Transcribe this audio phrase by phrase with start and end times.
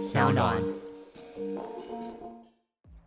[0.00, 0.56] 小暖。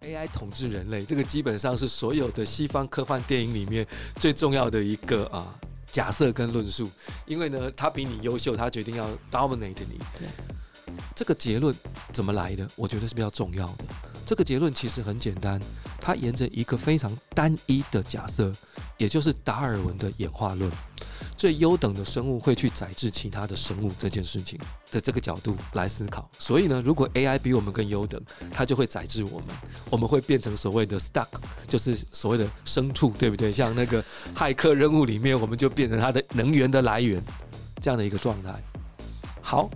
[0.01, 3.87] AI 统治人类，这个基本上是所有的西方科幻电影里面
[4.17, 5.59] 最重要的一个啊
[5.91, 6.87] 假设跟论述。
[7.25, 9.97] 因为呢，他比你优秀，他决定要 dominate 你。
[10.19, 10.27] 对，
[11.15, 11.75] 这个结论
[12.11, 12.67] 怎么来的？
[12.75, 13.85] 我觉得是比较重要的。
[14.23, 15.59] 这个结论其实很简单，
[15.99, 18.51] 它沿着一个非常单一的假设，
[18.97, 20.71] 也就是达尔文的演化论。
[21.43, 24.57] 最优等的生物会去宰制其他的生物这件事情
[24.89, 26.31] 的这个角度来思考。
[26.39, 28.17] 所以呢，如果 AI 比我们更优等，
[28.49, 29.49] 它就会宰制我们，
[29.89, 31.27] 我们会变成所谓的 stuck，
[31.67, 33.51] 就是所谓的牲畜，对不对？
[33.51, 34.01] 像那个
[34.33, 37.21] 骇客任务里面，我们就变成它的能源的来源，
[37.81, 38.63] 这样的一个状态。
[39.41, 39.69] 好，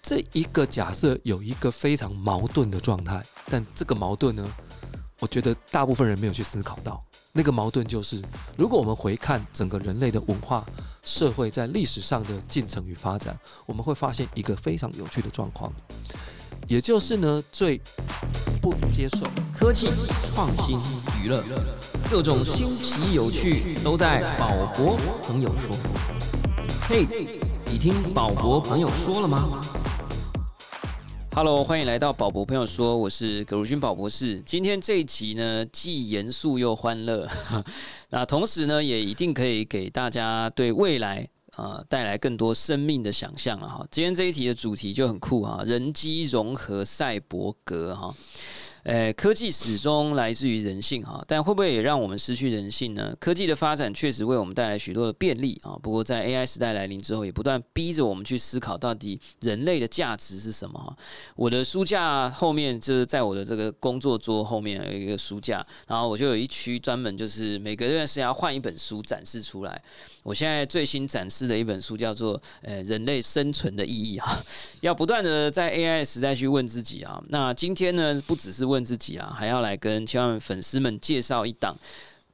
[0.00, 4.50] 这一个假设有一个非常矛盾的状态，但这个矛盾呢，
[5.18, 7.04] 我觉得大部分人没有去思考到。
[7.32, 8.20] 那个矛盾就是，
[8.56, 10.64] 如果我们回看整个人类的文化
[11.02, 15.72] 社会在历史上的进程与发展，我们会发现一个非常有趣的状况，
[16.66, 17.80] 也就是呢，最
[18.60, 19.18] 不接受
[19.56, 19.86] 科技、
[20.34, 20.80] 创新、
[21.22, 21.44] 娱乐，
[22.10, 25.76] 各种新奇有趣都在宝博朋友说。
[26.88, 27.06] 嘿，
[27.66, 29.60] 你听宝博朋友说了吗
[31.32, 34.40] ？Hello，欢迎来到宝博朋友说，我是葛如君宝博士。
[34.42, 37.28] 今天这一集呢，既严肃又欢乐，
[38.10, 41.28] 那同时呢，也一定可以给大家对未来。
[41.56, 43.84] 呃，带来更多生命的想象了哈。
[43.90, 48.14] 今天这一题的主题就很酷哈，人机融合赛博格哈。
[48.82, 53.14] 呃，科技始终来自于人性哈，但会不会也让我们失去人性呢？
[53.20, 60.96] 科技的发展确实为我们带来许多的便利啊，不过在 AI 时代来临之后，也不断逼着我们去思考，到底人类的价值是什么哈？
[61.36, 69.82] 我的书架后面就是在我的这个工作桌后面有一个书架，然后我就有一区专门就是每隔一段时间要换一本书展示出来。
[70.22, 74.38] 我现在最新展示的一本书叫做《呃人类生存的意义》哈，
[74.80, 77.22] 要不断的在 AI 时代去问自己啊。
[77.28, 81.76] 那今天呢，不只是问自己啊，还要来跟千万粉丝们介绍一档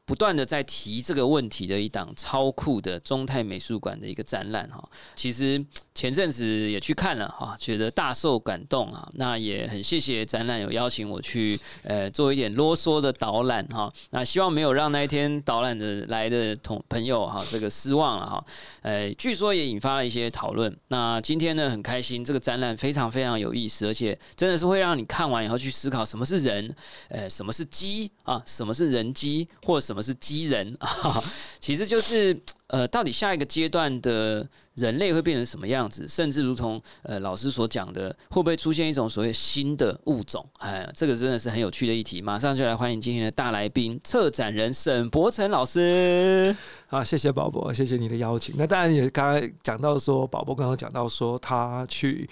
[0.05, 4.83] 不断的在提这个问题的一档超酷的中泰美术馆的一个展览哈。
[5.15, 5.65] 其实
[5.97, 9.09] 前阵子也去看了哈，觉得大受感动啊。
[9.15, 13.91] 那也很谢谢展览有邀请我去呃做一点啰嗦的导览哈。
[14.11, 18.45] 那希望没有让那一天导览的来的同朋友哈这个失望了哈。
[18.83, 20.77] 呃，据说也引发了一些讨论。
[20.89, 26.77] 那今天呢很开心，这个展览非常非常有意思，而且真的是会让你看完以后去思考什么是人，
[27.09, 31.25] 呃，什么是机啊，什么是人机，或什么是机人啊，
[31.59, 32.39] 其实就是。
[32.69, 36.07] 呃，到底下一个阶段的人类会变成什么样子？
[36.09, 40.45] 甚至如同呃老师所讲的，会不会出现一种所谓新的物种？
[40.59, 42.21] 哎，这个真的是很有趣的一题。
[42.21, 46.55] 马上就来欢迎今天的大来宾，策展人沈博成老师。
[46.89, 48.55] 啊，谢谢宝宝，谢谢你的邀请。
[48.59, 52.29] 那当然也刚才讲到说，宝宝刚刚讲到说他去。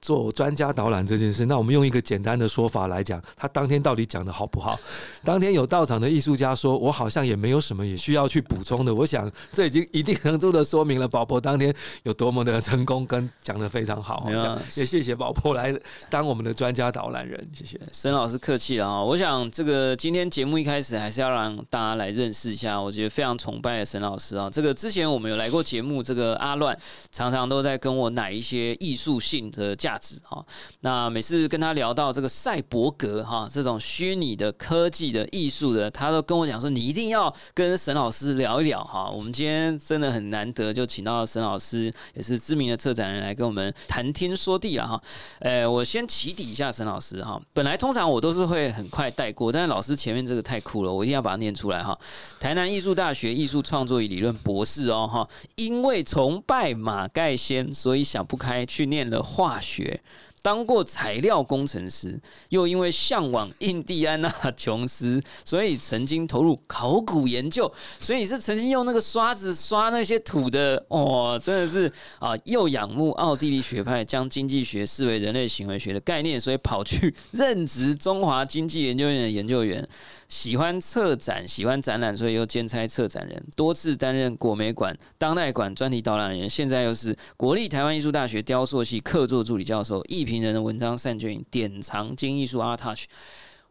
[0.00, 4.78] 做专家导览这件事，那我们用一个简单的说法来讲，他当天到底讲的好不好？
[5.24, 8.94] 当天有到场的艺术家说，我好像也没有什么也需要去补充的。
[8.94, 11.74] 我想这已经一定程度的说明了宝宝当天
[12.04, 14.24] 有多么的成功，跟讲的非常好。
[14.28, 15.74] 这样也谢谢宝宝来
[16.08, 19.02] 当我们的专家导览人，谢谢沈老师客气了啊。
[19.02, 24.48] 我想这个今天节目一开始还是要让大家来认识一下，我觉得非常崇拜的沈老师啊。
[24.52, 26.78] 这个之前我们有来过节目，这个阿乱
[27.10, 30.44] 常常都在跟我奶一些艺术性的价值哈。
[30.80, 39.08] 那每次跟他聊到这个赛博格哈这种虚拟的科技的艺术的，他都跟我讲说，你一定要跟沈老师聊一聊哈。
[39.10, 45.00] 我们今天真的很难得，就请到沈老师，也是知名的策展人来跟我们谈天说地了哈。
[45.38, 47.40] 呃，我先起底一下沈老师哈。
[47.52, 51.96] 本来通常我都是会很快带过，但是老师前面这个太酷了，我一定要把它念出来哈。
[52.40, 59.75] 台南艺术大学艺术创作与理论博士哦哈，因为崇拜马盖先，所以想不开去念了化学。
[59.76, 60.00] 学，
[60.46, 62.16] 当过材料工程师，
[62.50, 67.68] 又因为向往印第安纳琼斯，所以曾经投入考古研究。
[67.98, 79.84] 所以是曾经用那个刷子刷那些土的哦，真的是啊，又仰慕奥地利学派，将经济学视为人类行为学的概念，所以跑去任职中华经济研究院的研究员。
[80.28, 90.04] 喜欢策展，喜欢展览，所以又兼差策展人，多次担任国美馆、当代馆专题导览员，现在又是国立台湾艺术大学雕塑系客座助理教授。
[90.06, 93.04] 艺评名人的文章善卷典藏金艺术 Art Touch。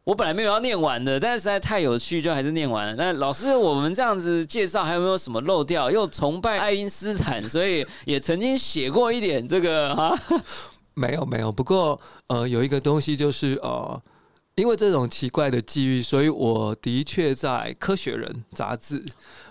[0.04, 2.96] 我本来没有要念完的，但是实在太有趣，就还是念完了。
[2.96, 5.92] 那老师，我们这样子介绍，还有没有什么漏掉？
[5.92, 10.18] 又崇拜爱因斯坦，所以也曾经写过一点这个 哈。
[10.96, 14.02] 没有没有，不过呃，有一个东西就是呃。
[14.58, 19.04] 因为这种奇怪的际遇，所以我的确在《科学人》杂志，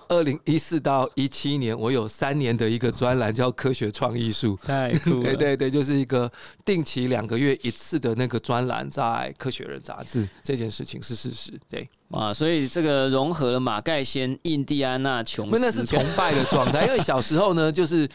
[0.08, 4.58] 二零一四到一七年，我有三年的一个专栏叫《科学创艺术》。
[4.66, 6.30] 太酷 对对对，就是一个
[6.64, 9.02] 定期两个月一次的那个专栏，在
[9.36, 11.52] 《科学人》杂志，这件事情是事实。
[11.68, 16.86] 对，哇，所以这个融合了马盖先、印第安纳琼斯，那是崇拜的状态。
[16.86, 18.08] 因为小时候呢，就是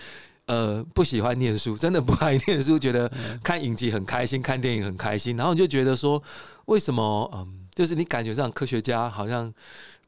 [0.45, 3.12] 呃不喜欢念书，真的不爱念书，觉得
[3.44, 6.21] 看影集很开心，看电影很开心，然后你就觉得说，
[6.65, 9.53] 为什么嗯，就是你感觉上科学家好像。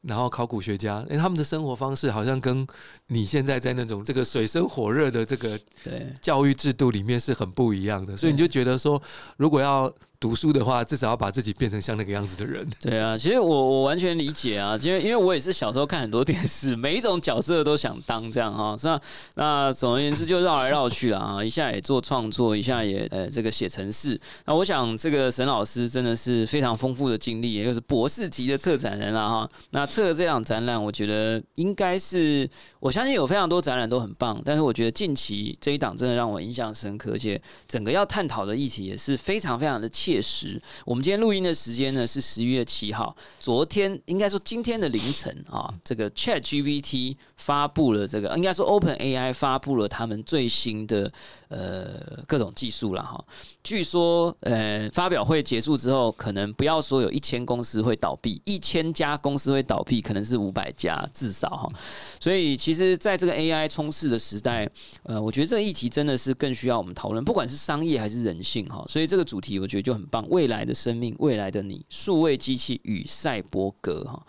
[0.02, 2.66] 然后考古学家，哎，他们的生活方式好像跟
[3.06, 9.00] 你现在在那种这个水深火热的这个对教育制度里面是很不一样的，所以你就觉得说，
[9.36, 9.92] 如果要。
[10.22, 12.64] 读书的话，至少要把自己变成像那个样子的人。
[12.80, 18.76] 对啊，其实我我完全理解啊，因为因为我也是小时候看很多电视，每一种角色都想当这样哈。
[18.84, 19.00] 那
[19.34, 24.16] 那总而言之就绕来绕去了啊， 一下也做创作，一下也呃这个写程式。
[24.46, 29.50] 那我想这个沈老师真的是非常丰富的经历，也就是博士级的策展人了哈。
[29.70, 32.48] 那策这场展览，我觉得应该是
[32.78, 40.11] 我相信有非常多展览都很棒，但是我觉得近期这一档真的让我印象深刻，而且整个要探讨的议题也是非常非常的切。
[40.12, 43.16] 届时，我们今天录音的时间呢是十一月七号。
[43.40, 51.10] 昨天应该说今天的凌晨啊，这个 Chat GPT 发布了这个，应该说 Open AI 发布了他们最新的
[51.48, 53.24] 呃各种技术了哈。
[53.64, 61.72] 据说呃发表会结束之后，可能不要说有一千公司会倒闭，一千家公司会倒闭，可能是五百家至少哈。
[62.20, 64.68] 所以其实在这个 AI 冲刺的时代，
[65.04, 68.84] 呃，我觉得这个议题真的是更需要我们讨论，不管是商业还是人性哈。
[68.86, 70.01] 所以这个主题我觉得就很。
[70.06, 74.22] 棒，未来的生命，未来的你，数位机器与赛博格哈。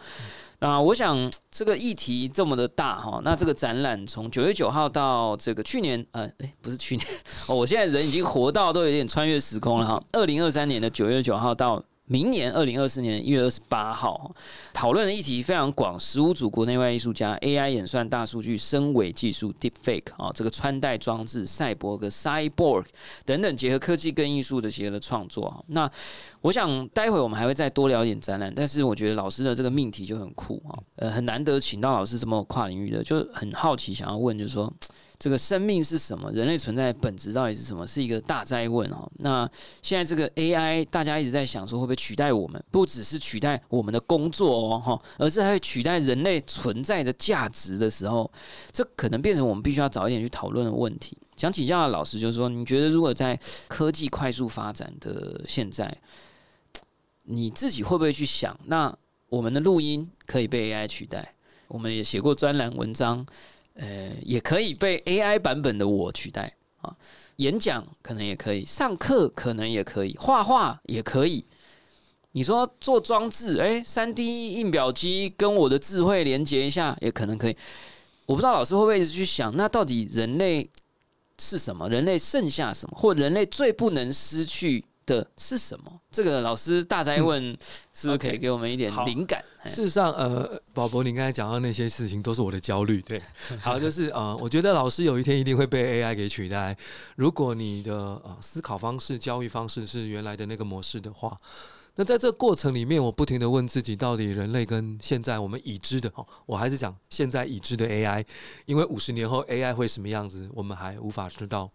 [0.59, 7.07] 那我想这个议题这么的大哈，那这个展览从九月九号到这个去年呃，哎，不是去年
[7.47, 10.03] 哦，我现在人已经活到都有点穿越时空了哈。
[10.13, 11.83] 二零二三年的九月九号到。
[12.05, 14.35] 明年二零二四年一月二十八号，
[14.73, 22.85] 讨论的议题非常广，十五组国内外艺术家、AI 演算、大数据、声伪技术、Deepfake 啊，这个穿戴装置、赛博格 （Cyborg）
[23.25, 25.63] 等等，结合科技跟艺术的结合的创作。
[25.67, 25.89] 那
[26.41, 34.71] 我想待会我们还会再多聊一点展览，但是我觉得老师的这个命题就很酷啊，呃，很难得请到老师这么跨领域的，就很好奇想要问，就是说。
[35.23, 36.29] 这个生命是什么？
[36.33, 37.87] 人类存在的本质到底是什么？
[37.87, 39.09] 是一个大灾问哈。
[39.19, 39.49] 那
[39.81, 42.61] 现在这个 AI，大家一直在想说会不会取代我们？
[42.71, 48.29] 不只是取代我们的工作哦哈，而是还会取代人类存在的价值的时候，
[48.73, 51.17] 这可能变成我们必须要早一点去讨论的问题。
[51.37, 53.39] 想请教老师，就是说，你觉得如果在
[53.69, 55.97] 科技快速发展的现在，
[57.23, 58.93] 你自己会不会去想，那
[59.29, 61.33] 我们的录音可以被 AI 取代？
[61.69, 63.25] 我们也写过专栏文章。
[63.75, 66.95] 呃，也可以被 AI 版本的我取代啊。
[67.37, 71.45] 演讲可能也可以，上课可能也可以，画画也可以。
[72.33, 77.57] 你说做装置，哎，三 D 印表机跟我的智慧连接一下，也可能可以。
[78.25, 80.69] 我不知道老师会不会一直去想，那到底人类
[81.39, 81.89] 是什么？
[81.89, 82.97] 人类剩下什么？
[82.97, 84.85] 或人类最不能失去？
[85.05, 86.01] 的是什么？
[86.11, 87.41] 这个老师大灾问，
[87.93, 89.43] 是不是可以给我们一点灵感？
[89.65, 93.01] 事实上，呃，宝宝，你刚才讲到那些事情，都是我的焦虑。
[93.01, 93.21] 对，
[93.61, 96.75] 好，就是呃，我觉得老师有一天一定会被 AI 给取代。
[97.15, 101.37] 如果你的呃思考方式、教育方式是原来的那个模式的话，
[101.95, 108.25] 那在这个过程里面，我不停的问自己，到底人类跟现在我们已知的，哦，我还是讲现在已知的 AI，
[108.65, 111.69] 因为五十年后 AI 会什么样子，我们还无法知道。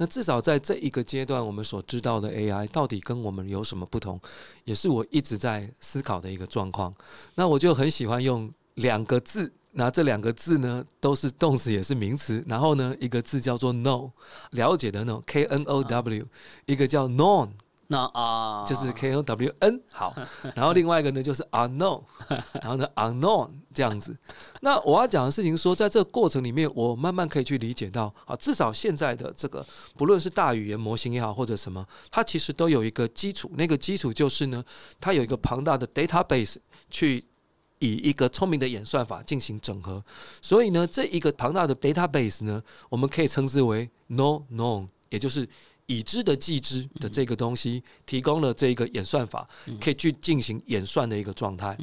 [0.00, 4.18] 那至少在这一个阶段，我们所知道的 AI 到底跟我们有什么不同，
[4.64, 6.94] 也是我一直在思考的一个状况。
[7.34, 12.42] 那我就很喜欢用两个字，那这两个字呢，都是动词也是名词。
[12.48, 14.10] 然后呢，一个字叫做 know，
[14.52, 16.26] 了解的 know，K N O W，
[16.64, 17.50] 一个叫 known。
[17.88, 20.14] 那啊，就是 K O W N 好，
[20.56, 22.02] 然后另外一个呢就是 unknown，
[22.62, 24.16] 然后呢 unknown 这样子。
[24.60, 34.64] 那我要讲的事情说，在这个过程里面，我慢慢可以去理解到，啊，至少现在的这个，不论是大语言模型也好，或者什么，它其实都有一个基础，那个基础就是呢，
[35.00, 36.56] 它有一个庞大的 database
[36.90, 37.24] 去
[37.78, 40.04] 以一个聪明的演算法进行整合。
[40.42, 45.48] 所以呢，这一个庞大的 database 呢，我们可以称之为 no known，也就是。
[45.90, 49.48] 已知的既知的这个东西，提供了这个演算法，
[49.80, 51.76] 可以去进行演算的一个状态。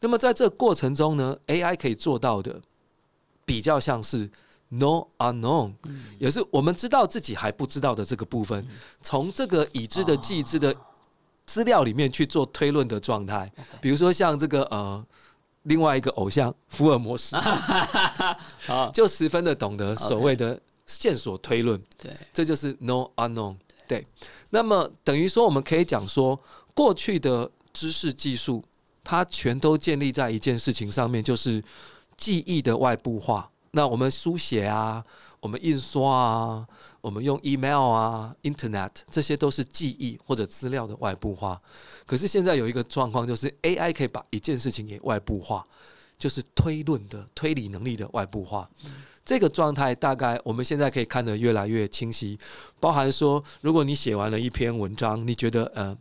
[0.00, 2.58] 那么在这过程中呢，AI 可以做到的，
[3.44, 4.30] 比较像是
[4.72, 5.74] know unknown，
[6.18, 8.66] 也是我们知道自己还不知道的这个部分，
[9.02, 10.74] 从这个已知的既知的
[11.44, 13.52] 资料里面去做推论的状态。
[13.82, 15.06] 比如说像这个呃，
[15.64, 17.36] 另外一个偶像福尔摩斯，
[18.94, 20.58] 就十分的懂得所谓的。
[20.90, 23.56] 线索推论，对，这就是 no unknown。
[23.86, 24.04] 对，
[24.50, 26.38] 那么等于说，我们可以讲说，
[26.74, 28.64] 过去的知识技术，
[29.02, 31.62] 它全都建立在一件事情上面，就是
[32.16, 33.50] 记忆的外部化。
[33.72, 35.04] 那我们书写啊，
[35.38, 36.66] 我们印刷啊，
[37.00, 41.60] 我们用 email 啊，internet，这些都是记忆或者资料的外部化。
[42.04, 45.64] 可是现在有一个状况，就是 AI 可以把一件事情给外部化，
[46.20, 48.70] 就是推论的推理能力的外部化。
[49.24, 52.38] 这个状态大概我们现在可以看得越来越清晰，
[52.78, 55.96] 包含说，如果你写完了一篇文章，你觉得呃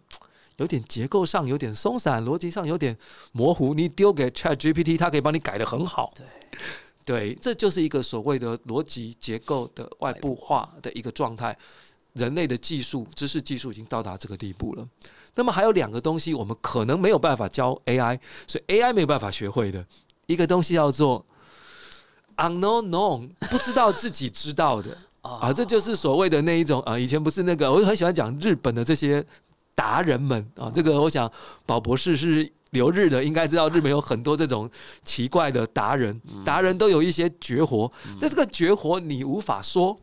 [0.58, 2.96] 有点结构上有点松散，逻辑上有点
[3.32, 6.14] 模糊，你丢给 Chat GPT，它可以帮你改得很好。
[6.16, 6.26] 对。
[7.06, 11.58] 对，这就是一个所谓的逻辑结构的外部化的一个状态。
[12.14, 14.88] 人类的技术、知识技术已经到达这个地步了。
[15.36, 19.86] 那么还有两个东西，我们可能没有办法教 AI，所以 AI 没有办法学会的
[20.29, 21.25] 一个东西叫做
[22.38, 26.98] unknown known，不知道自己知道的 啊，这就是所谓的那一种啊。
[26.98, 29.25] 以前不是那个，我很喜欢讲日本的这些
[29.74, 30.69] 达人们啊。
[30.71, 31.29] 这个我想
[31.65, 32.50] 宝博士是。
[32.71, 34.69] 留日的应该知道，日本有很多这种
[35.03, 39.98] 奇怪的达人，达人都有一些绝活，但这个绝活你无法说，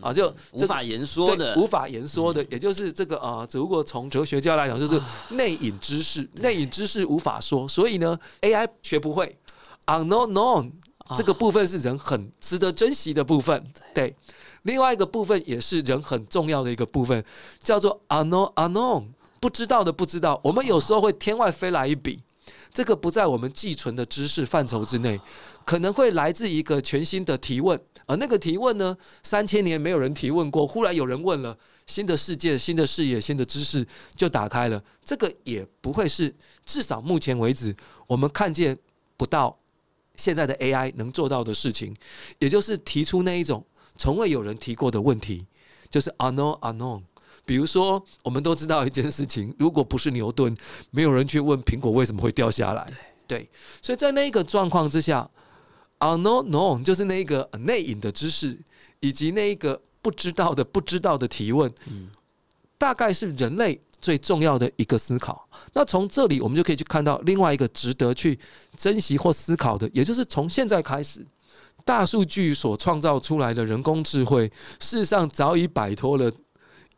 [0.00, 9.36] 啊，就无法言说的，无法言说的，也就是这个啊，只不过从哲学家来讲，就是内隐知识，内隐知识无法说，所以呢，AI 学不会
[9.86, 10.72] ，unknown known
[11.16, 13.64] 这个部分是人很值得珍惜的部分，
[13.94, 14.14] 对，
[14.62, 17.24] 另外一个部分也是人很重要的一个部分，
[17.62, 19.06] 叫做 unknown unknown。
[19.38, 22.20] 不知道的不知道，我们有时候会天外飞来一笔，
[22.72, 25.20] 这个不在我们寄存的知识范畴之内，
[25.64, 34.82] 可能会来自一个全新的提问，而那个提问呢，三千年没有人提问过，忽然有人问了，新的世界、新的视野、新的知识就打开了。
[35.04, 37.76] 这个也不会是，至少目前为止，
[38.08, 38.76] 我们看见
[39.16, 39.56] 不到
[40.16, 41.94] 现在的 AI 能做到的事情，
[42.38, 43.64] 也就是提出那一种
[43.96, 45.46] 从未有人提过的问题，
[45.90, 47.02] 就是 unknown unknown。
[47.44, 50.56] 比如说，我们都知道一件事情：如果不是牛顿，
[50.90, 52.84] 没有人去问苹果为什么会掉下来。
[53.28, 53.48] 对，
[53.80, 55.30] 所以在那个状况之下
[56.00, 58.58] ，unknown known 就是那个内隐的知识，
[58.98, 61.72] 以及那一个不知道的不知道的提问，
[62.76, 65.48] 大概是人类最重要的一个思考。
[65.74, 68.38] 那从这里，我们就可以去看到另外一个值得去
[68.76, 71.26] 珍惜或思考的，也就是从现在开始，
[71.84, 74.50] 大数据所创造出来的人工智慧，
[74.80, 76.30] 事实上早已摆脱了。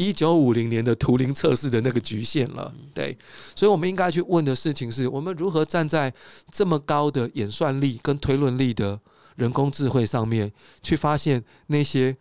[0.01, 3.19] 一九五零年的图灵测试的那个局限了，对，
[3.57, 6.15] 所以我们应该去问的事情是：我们如何站在
[6.53, 9.01] 这么高的演算力跟推论力的
[9.35, 10.53] 人工智慧上面，
[10.85, 12.17] 去发现那些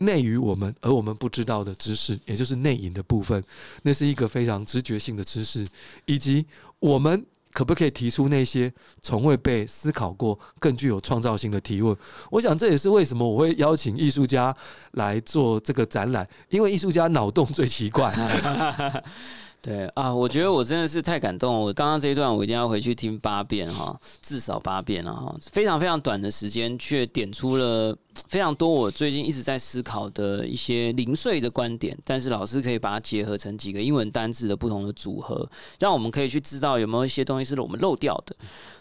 [0.00, 3.42] 内于我们而我们不知道的知识，也就是内隐的部分，
[3.82, 5.66] 那是一个非常直觉性的知识，
[6.04, 6.44] 以及
[6.78, 7.24] 我们。
[7.52, 11.96] 可不可以提出那些从未被思考过、更具有创造性的提问？
[12.30, 14.56] 我想这也是为什么我会邀请艺术家
[14.92, 18.14] 来做这个展览，因为艺术家脑洞最奇怪。
[19.62, 21.54] 对啊，我觉得我真的是太感动。
[21.54, 25.34] 我刚刚这一段我一定要回去听八遍哈，至少八遍了哈。
[25.52, 27.94] 非常非常短的时间，却点出了
[28.26, 31.94] 非常多我最近一直在思考的一些零碎的观点。
[32.06, 35.46] 但是老师可以把它结合成几个英文单字的不同的组合，
[35.78, 38.34] 让我们可以去知道有没有一些东西是我们漏掉的。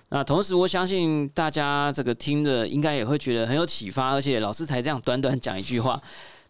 [0.08, 6.02] 那同时，我相信大家这个听的应该也会觉得很有启发，而且老师才这样短短讲一句话。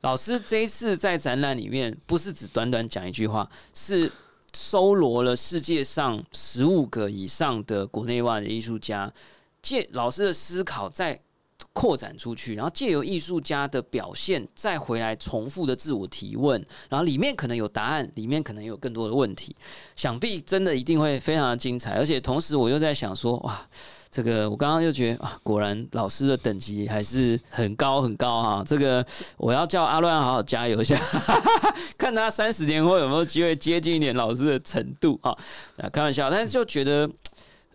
[0.02, 4.10] 老师这一次在展览里面，不是只短短讲一句话，是
[4.54, 9.12] 搜罗了世界上十五个以上的国内外的艺术家，
[9.62, 11.20] 借老师的思考再
[11.74, 19.54] 扩展出去，然后借由艺术家的表现再回来重复的自我提问，然后里面可能有答案，里面可能有更多的问题，
[19.98, 23.68] 想必真的一定会非常的精彩，而且同时我又在想说，哇。
[24.12, 28.64] 这个我刚刚又觉得啊，果然老师的等级还是很高很高哈。
[28.66, 29.06] 这个
[29.38, 31.00] 我要叫阿乱好好加油一下，
[31.98, 35.32] 看他三十年后有没有机会接近一点老师的程度啊。
[35.78, 37.10] 啊开玩笑，但是就觉得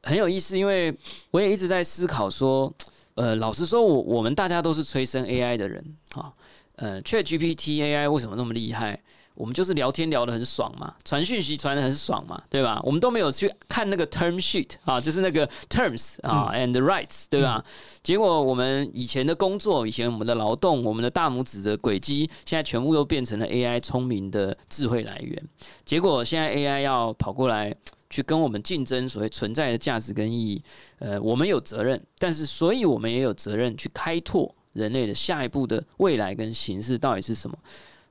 [0.02, 0.92] 很有意思，因为
[1.30, 2.72] 我也一直在思考说，
[3.14, 6.32] 呃，老实说，我我们大家都是催生 AI 的人啊，
[6.76, 9.00] 呃，ChatGPT AI 为什么那么厉害？
[9.34, 12.80] 我们就是聊天聊得很爽嘛，传讯息传得很爽嘛，对吧？
[12.84, 17.64] 我们都没有去看那个 term sheet 啊，就是那个 terms 啊 and rights，对吧？
[18.02, 25.42] 结果我们以前的工作，以前我们的劳动，我们的大拇指的轨迹，现在全部都变成了 AI 聪明的智慧来源。
[25.84, 27.74] 结果现在 AI 要跑过来
[28.08, 30.62] 去跟我们竞争所谓存在的价值跟意义，
[31.00, 37.58] 呃，我们有责任，但是所以我们也有责任去开拓人类的下一步的未来跟形式到底是什么。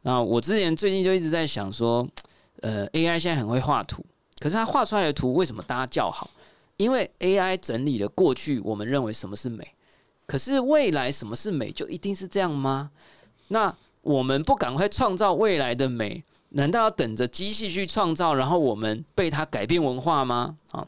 [0.03, 2.07] 那我之前最近就一直在想说，
[2.61, 4.05] 呃，AI 现在很会画图，
[4.39, 6.29] 可是它画出来的图为什么大家叫好？
[6.77, 9.65] 因为 AI 整理了过去我们认为什么是美，
[10.25, 12.91] 可是未来什么是美就一定是这样吗？
[13.49, 20.57] 那我们不赶快创造未来的美，难道要等着机器去创造，然后我们被它改变文化吗？
[20.71, 20.85] 啊，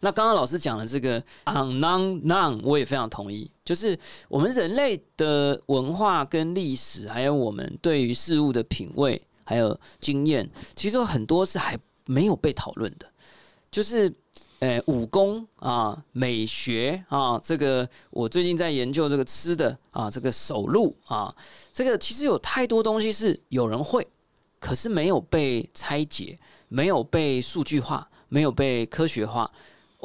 [0.00, 3.50] 那刚刚老师讲的这个 unknown non”，我也非常同意。
[3.64, 13.06] 就是我们人类的文化跟历史，还有我们对于事物的品味还有经验，其实有很多是还没有被讨论的。
[13.70, 14.12] 就是
[14.60, 21.34] 呃，武功啊，美学啊，这个我最近在研究这个吃的啊，这个手路啊，
[21.72, 24.06] 这个其实有太多东西是有人会。
[24.58, 26.36] 可是没有被拆解，
[26.68, 29.48] 没有被数据化，没有被科学化。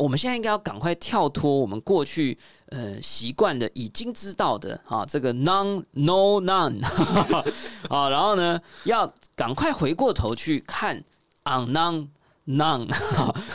[0.02, 2.38] 我们现在应该要赶快跳脱我们过去
[2.70, 6.84] 呃习惯的、已经知道的啊，这个 non no none
[7.88, 10.98] 啊，然后呢，要赶快回过头去看
[11.46, 12.08] on non。
[12.44, 12.90] None，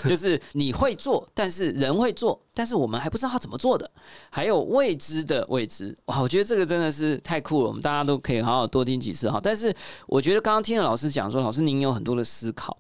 [0.09, 3.91] 就是你会做，但是人会做，但是我们还不知道他怎么做的，
[4.31, 5.95] 还有未知的未知。
[6.05, 9.41] 哇，我觉得这个真的是太酷了，我们大家都可以好好多听几次哈。
[9.43, 9.75] 但是
[10.07, 12.79] 我觉得刚刚听了老师讲说，老师您有很多的思考，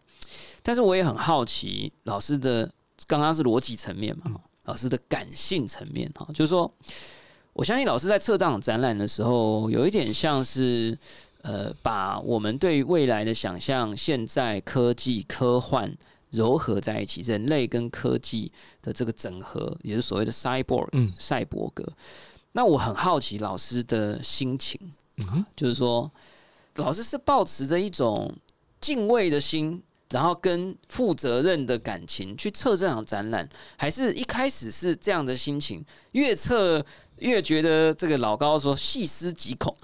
[0.62, 2.72] 但是我也很好奇老师的
[3.06, 6.72] 刚刚是逻辑层面嘛，老师的感性层面哈，就是说，
[7.52, 10.98] 我相信老师在策档展览的时候，有一点像是。
[11.42, 15.96] 呃，把我们对于未来的想象、现在科技、科幻
[16.32, 18.50] 糅合在一起，人类跟科技
[18.82, 21.86] 的这个整合，也是所谓的 cyborg，嗯，赛博格。
[22.50, 24.80] 那我很好奇老师的心情，
[25.54, 26.10] 就是说，
[26.74, 28.34] 老师是抱持着一种
[28.80, 36.84] 敬畏的心，然后跟负责任的感情去测这场展览，还是一开始是这样的心情，越测
[37.18, 39.74] 越觉得这个老高说细思极恐。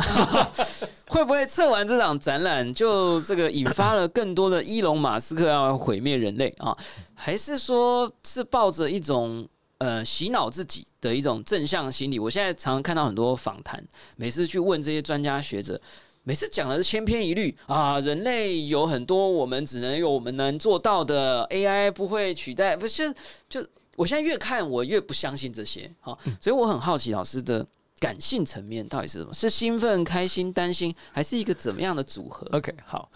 [1.08, 6.74] 会不会测完这场展览，就这个引发了更多的伊隆马斯克要毁灭人类啊？
[7.14, 12.18] 还是说是抱着一种呃洗脑自己的一种正向心理？
[12.18, 13.84] 我现在常常看到很多访谈，
[14.16, 15.78] 每次去问这些专家学者，
[16.24, 23.12] 每次讲的是千篇一律啊，人类有很多我们只能有我们能做到的，AI 不会取代，不是
[23.48, 27.66] 就我现在越看我越不相信这些，好，所以我很好奇老师的。
[28.00, 29.32] 感性层面到底是什么？
[29.32, 33.08] 是兴奋、开心、担心，还是一个怎么样的组合？OK，好。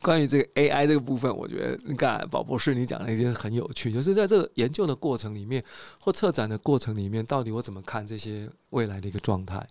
[0.00, 5.60] 关于这个 AI 这个部分，我觉得你看宝博士你讲的一些很有趣，就是在这个研究的过程里面
[6.00, 9.66] 或策展的过程里面，到底我怎么看这些未来的一个状态？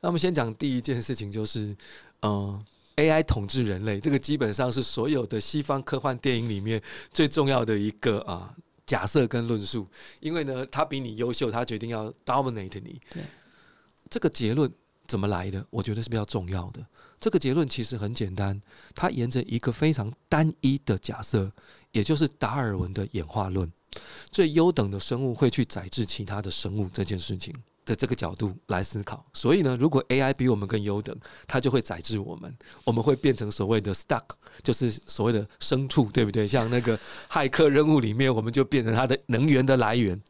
[0.00, 1.76] 那我们先讲第一件事情，就是
[2.24, 2.64] 嗯
[2.96, 6.82] ，AI 统治人类，这个基本上是所有的西方科幻电影里面
[7.12, 8.54] 最重要的一个啊
[8.86, 9.86] 假设跟论述，
[10.20, 13.00] 因为呢，他比你优秀，他决定要 dominate 你。
[13.12, 13.22] 对。
[14.10, 14.70] 这个结论
[15.06, 15.66] 怎么来的？
[15.70, 16.86] 我觉得是比较重要的。
[17.18, 18.60] 这个结论其实很简单，
[18.94, 21.50] 它沿着一个非常单一的假设，
[21.92, 23.70] 也就是达尔文的演化论，
[24.30, 29.24] 最优等的生物会去宰制其他的生物这件事情的这个角度来思考。
[29.32, 31.16] 所以呢，如果 AI 比我们更优等，
[31.46, 34.24] 它就会宰制我们，我们会变成所谓的 stuck，
[34.62, 36.46] 就是所谓的牲畜，对不对？
[36.48, 36.98] 像那个
[37.30, 40.20] 骇客任务里面，我们就变成它的能源的来源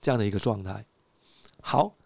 [0.00, 0.84] 这样的一个状态。
[1.60, 1.96] 好。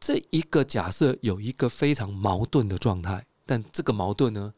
[0.00, 4.52] 这一个假设有一个非常矛盾的状态，但这个矛盾呢，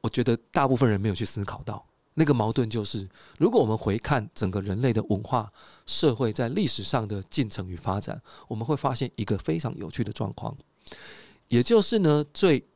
[0.00, 1.84] 我觉得大部分人没有去思考到。
[2.18, 5.50] 那个矛盾就是，如果我们回看整个人类的文化
[5.86, 10.56] 社会在历史上的进程与发展，我们会发现一个非常有趣的状况，
[11.46, 12.66] 也就是呢，最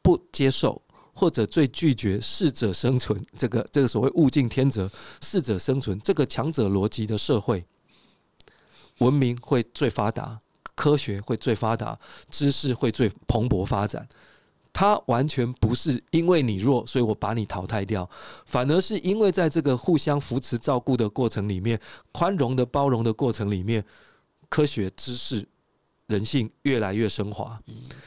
[0.00, 0.80] 不接受
[1.12, 4.88] 或者最拒绝适者生存这个这个所谓物竞天择、
[5.20, 7.66] 适者生存这个强者逻辑的社会，
[8.98, 10.38] 文明会最发达。
[10.76, 11.98] 科学会最发达，
[12.30, 14.08] 知识会最蓬勃发展。
[14.78, 18.08] 它完全不是因为你弱，所以我把你淘汰掉，
[18.46, 21.80] 反而是因为在这个互相扶持、照顾的过程里面，
[22.12, 23.84] 宽容的包容的过程里面，
[24.48, 25.44] 科学知识、
[26.06, 27.60] 人性越来越升华。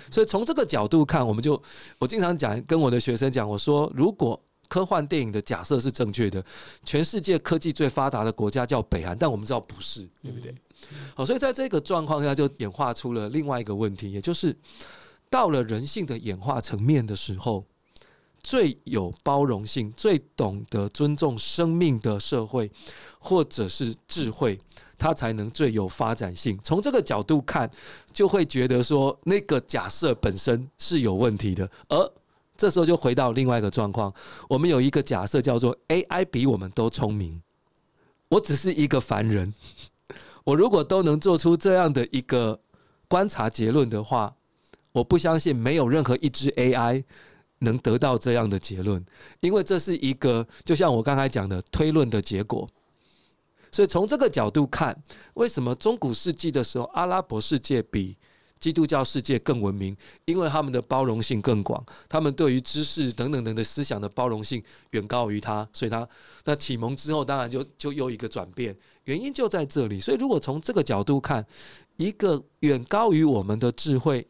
[0.09, 1.61] 所以从这个角度看，我们就
[1.99, 4.41] 我经常讲，跟我的学生讲，我说如果。
[4.69, 6.41] 科幻电影的假设是正确的，
[6.85, 10.55] 全世界科技最发达的国家叫北韩，但我们知道不是，对不对？
[11.13, 14.55] 好，所以在这个状况下，就演化出了另外一个问题，也就是
[15.31, 17.65] 到了人性的演化层面的时候，
[18.43, 22.69] 最有包容性、最懂得尊重生命的社会
[23.17, 24.59] 或者是智慧，
[24.97, 26.59] 它才能最有发展性。
[26.63, 27.71] 从这个角度看，
[28.13, 32.13] 就会觉得说那个假设本身是有问题的，而。
[32.57, 34.13] 这时候就回到另外一个状况，
[34.47, 37.41] 我们有一个假设叫做 AI 比我们都聪明。
[38.27, 39.51] 我只是一个凡人，
[40.43, 42.59] 我如果都能做出这样的一个
[43.07, 44.35] 观察结论的话，
[44.91, 47.03] 我不相信没有任何一只 AI
[47.59, 49.05] 能得到这样的结论，
[49.39, 52.67] 因为这是一个就像我刚才讲的推论的结果。
[53.71, 55.01] 所以从这个角度看，
[55.35, 58.17] 为什么中古世纪的时候阿拉伯世界比
[58.59, 66.05] 基督教世界更文明，因为他们的包容性更广，他们对于知识等等等的思想的包容性远高于他，所以他
[66.43, 68.75] 那启蒙之后，当然就就又一个转变，
[69.05, 69.99] 原因就在这里。
[69.99, 71.45] 所以如果从这个角度看，
[71.95, 74.27] 一个远高于我们的智慧，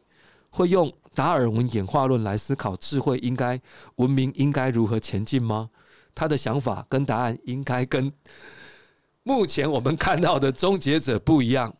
[0.52, 3.60] 会用达尔文演化论来思考智慧应该
[3.96, 5.70] 文明应该如何前进吗？
[6.14, 8.12] 他的想法跟答案应该跟
[9.22, 11.74] 目前我们看到的终结者不一样。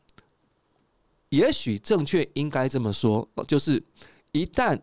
[1.29, 3.83] 也许正确应该这么说，就是
[4.33, 4.79] 一旦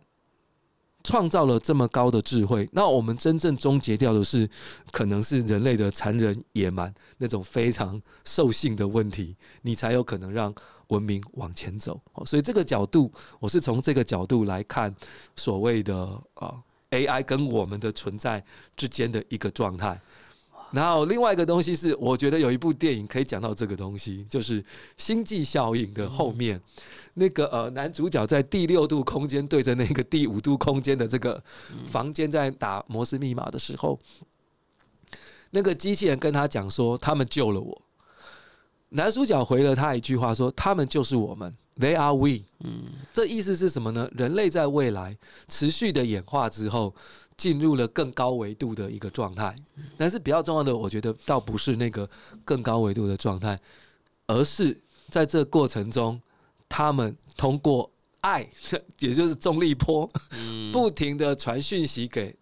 [1.03, 4.49] 创造了这么高的智慧，那我们真正终结掉的是，
[4.91, 10.53] 可能是人类的残忍野蛮那种非常兽性的问题，你才有可能让
[10.89, 11.99] 文明往前走。
[12.25, 14.95] 所以这个角度，我是从这个角度来看
[15.35, 15.95] 所谓的
[16.35, 18.43] 啊 AI 跟我们的存在
[18.77, 19.99] 之间的一个状态。
[20.71, 24.61] 然后另外一个东西是，我觉得有一部电影可以讲到这个东西，就是
[24.97, 26.61] 《星际效应》的后面，
[27.15, 31.43] 那个呃男主角在第六度空间对着那个第五度空间的这个
[31.87, 33.99] 房间在打摩斯密码的时候，
[35.49, 37.81] 那个机器人跟他讲说：“他们救了我。”
[38.89, 44.09] 男主角回了他一句话说：“他们就是我们，They are we。”嗯，这意思是什么呢？
[44.17, 46.93] 人类在未来持续的演化之后。
[47.39, 49.55] 进入了更高维度的一个状态，
[49.95, 52.09] 但是比较重要的，我觉得倒不是那个
[52.43, 53.57] 更高维度的状态，
[54.27, 56.21] 而是在这过程中，
[56.67, 58.45] 他们通过爱，
[58.99, 60.05] 也就是重力波，
[60.73, 62.35] 不停的传讯息给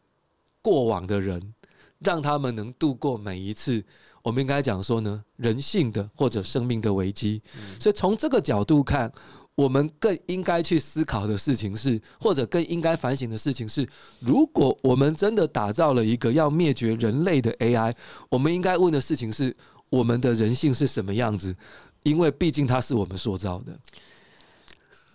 [0.64, 1.54] 过往的人，
[2.00, 3.86] 让他们能度过每一次。
[4.28, 7.42] 我们应该讲说呢，人性的或者生命的危机。
[7.80, 9.12] 所以从这个角度看。
[9.58, 17.92] 我们更应该去思考的事情是，或者更应该反省的事情是：如果我们真的打造了一个要灭绝人类的 AI，
[18.30, 19.58] 我们应该问的事情是：
[19.90, 21.56] 我们的人性是什么样子？
[22.04, 23.80] 因为毕竟它是我们塑造的。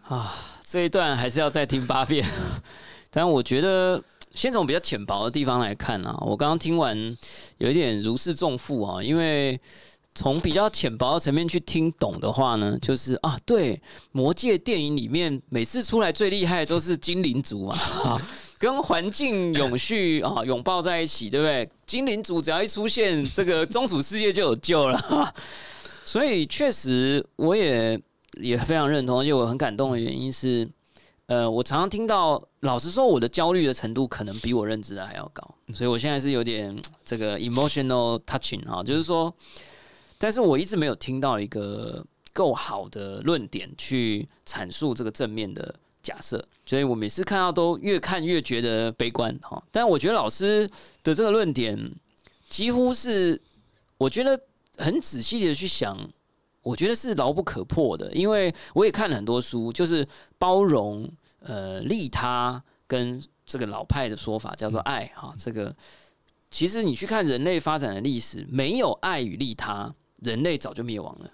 [0.09, 2.27] 啊，这一段还是要再听八遍。
[3.11, 4.03] 但我觉得，
[4.35, 7.17] 先从比较浅薄的地方来看啊，我刚刚听完
[7.59, 9.61] 有一点如释重负啊，因为。
[10.15, 17.75] 从比较浅薄的层面去听懂的话呢，就是啊，对，魔界电影里面每次出来最厉害的都是精灵族嘛，
[18.61, 21.67] 跟环境永续啊拥抱在一起，对不对？
[21.87, 25.35] 精灵族只要一出现，这个宗主世界就有救了。
[26.05, 27.99] 所以确实，我也
[28.39, 30.69] 也非常认同，而且我很感动的原因是，
[31.33, 35.43] 呃，我常常听到，老实说，我的焦虑的程度可能比我认知的还要高，
[35.73, 39.35] 所以我现在是有点这个 emotional touching 哈，就是说。
[40.19, 49.61] 但是我一直没有听到一个够好的论点去阐述这个正面的假设，所以我每次看到都越看越觉得悲观哈。
[49.71, 50.71] 但我觉得老师
[51.03, 51.93] 的这个论点
[52.51, 53.41] 几乎是，
[53.97, 54.39] 我觉得
[54.77, 55.99] 很仔细的去想，
[56.61, 60.07] 我觉得是牢不可破的，因为我也看了很多书，就是
[60.39, 61.11] 包容、
[61.45, 65.35] 呃利他跟这个老派的说法叫做爱哈。
[65.39, 65.75] 这个
[66.51, 69.95] 其实你去看人类发展的历史，没有爱与利他。
[70.23, 71.31] 人类早就灭亡了，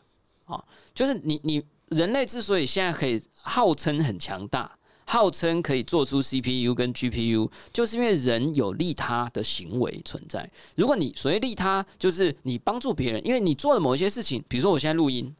[0.47, 10.51] 啊，就是你你人类之所以现在可以号称很强大，号称可以做出 CPU 跟 GPU，就是因为人有利他的行为存在。
[10.75, 15.37] 如果你所谓利他，就是你帮助别人，因为你做了某一些事情，比如说我现在录音。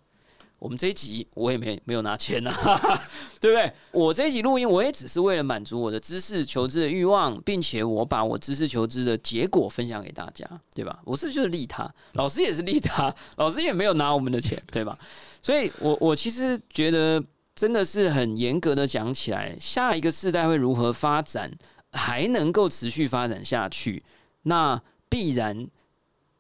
[0.59, 2.51] 我们这一集我也没没有拿钱呐，
[3.41, 3.73] 对不对？
[3.93, 10.45] 我这一集录音，我也只是为了满足我的知识求知的欲望，并且我把我知识求知的结果分享给大家，
[10.75, 10.99] 对吧？
[11.05, 14.99] 我是就是利他，老师也是利他， 老师也没有拿我们的钱，对吧？
[15.41, 17.23] 所以，我我其实觉得
[17.55, 21.53] 真的是很严格的讲起来，下一个世代会如何发展，
[21.93, 24.03] 还能够持续发展下去，
[24.43, 25.69] 那必然。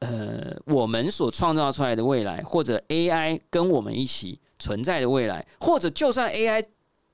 [0.00, 6.64] 呃，我们所创造出来的未来，或者 AI 跟我们一起存在的未来，或者就算 AI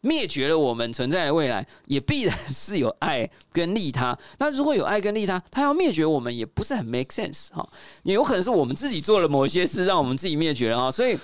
[0.02, 4.14] 灭绝了我们存在的未来，也必然是有爱跟利他。
[4.38, 7.66] 那如果有爱跟利他，它要灭绝我们，也不是很 make sense 哈。
[8.02, 10.90] 也有可能是我们自己做了某些事，让我们自己灭绝了哈。
[10.90, 11.18] 所以，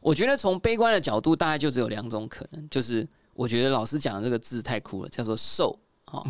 [0.00, 6.24] 我觉得从悲观的角度，大概就只有两种可能，就是我觉得老师讲的这个字太酷了，叫做“受”啊，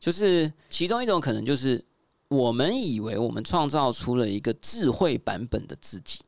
[0.00, 1.84] 就是其中一种可能就是。
[2.32, 6.20] 我们以为我们创造出了一个智慧版本的自己，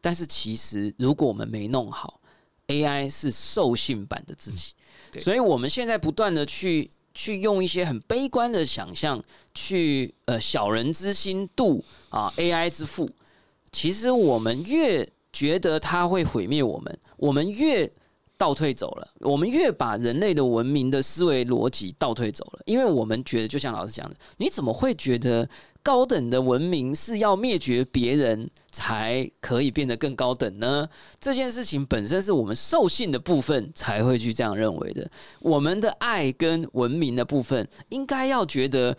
[0.00, 2.20] 但是其实如果我们没弄好
[2.68, 4.72] ，AI 是兽性版的自己。
[5.18, 9.20] 所以我们现在不断的去去用一些很悲观的想象，
[9.52, 13.10] 去呃小人之心度啊 AI 之腹。
[13.72, 17.92] 其实我们越觉得它会毁灭我们，我们越。
[18.42, 25.48] 倒退走了，我们越把人类的文明的思维逻辑倒退走了，因为我们觉得，就像老师讲的，你怎么会觉得
[25.80, 30.88] 高等的文明是要灭绝别人才可以变得更高等呢？
[31.20, 35.08] 这件事情本身是我们兽性的部分才会去这样认为的。
[35.38, 38.96] 我们的爱跟文明的部分，应该要觉得。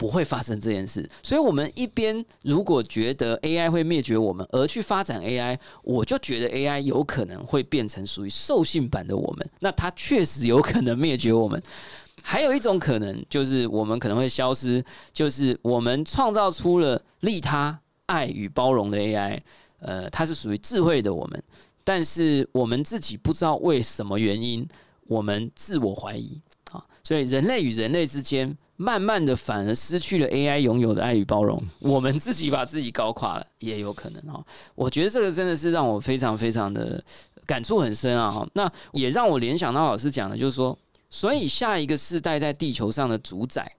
[0.00, 11.62] 不会发生这件事，所以，我们一边如果觉得 AI 会灭绝我们，而去发展 AI，我就觉得 AI 有可能会变成属于兽性版的我们，那它确实有可能灭绝我们。
[12.22, 14.82] 还有一种可能，就是我们可能会消失，
[15.12, 19.38] 就是我们创造出了利他、爱与包容的 AI，
[19.80, 21.42] 呃，它是属于智慧的我们，
[21.84, 24.66] 但是我们自己不知道为什么原因，
[25.08, 28.56] 我们自我怀疑啊，所以人类与人类之间。
[28.80, 34.42] 慢慢的，反而失去了 AI 拥有的爱与包容，我们自己把自己搞垮了，也有可能哈。
[34.74, 37.04] 我觉得这个真的是让我非常非常的
[37.44, 38.42] 感触很深啊。
[38.54, 40.78] 那也让我联想到老师讲的，就是说，
[41.10, 43.70] 所以下一个世代在地球上的主宰，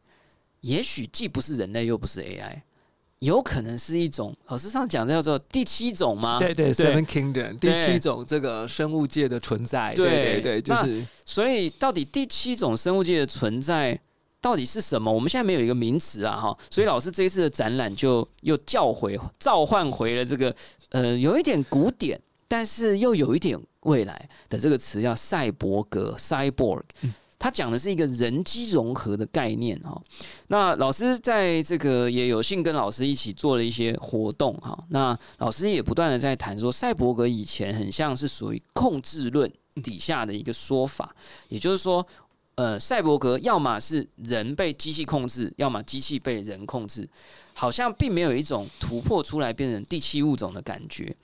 [0.59, 2.61] 也许既不是人类，又不是 AI，
[3.17, 6.37] 有可能是一种老师上讲的叫做第七种吗？
[6.37, 9.95] 对对，Seven Kingdom，第七种这个生物界的存在。
[9.95, 11.03] 对对对，就是。
[11.25, 13.99] 所以到底第七种生物界的存在？
[14.41, 15.11] 到底是什么？
[15.11, 20.53] 我们现在没有一个名词啊，哈，所以老师这一次的展览就又叫回、召唤回了这个
[20.89, 26.81] 呃，有一点古典，但是又有一点未来的这个词，叫赛博格 （cyborg）。
[27.37, 29.99] 他讲的是一个人机融合的概念哈。
[30.47, 34.77] 那老师在这个也有幸跟老师一起做了一些活动哈。
[34.89, 39.51] 那老师也不断的在谈说，赛博格以前很像是属于控制论
[39.83, 41.15] 底下的一个说法，
[41.49, 42.03] 也就是说。
[42.55, 47.07] 呃，赛博格要么是人被机器控制，要么机器被人控制，
[47.53, 51.15] 好像并没有一种突破出来变成第七物种的感觉。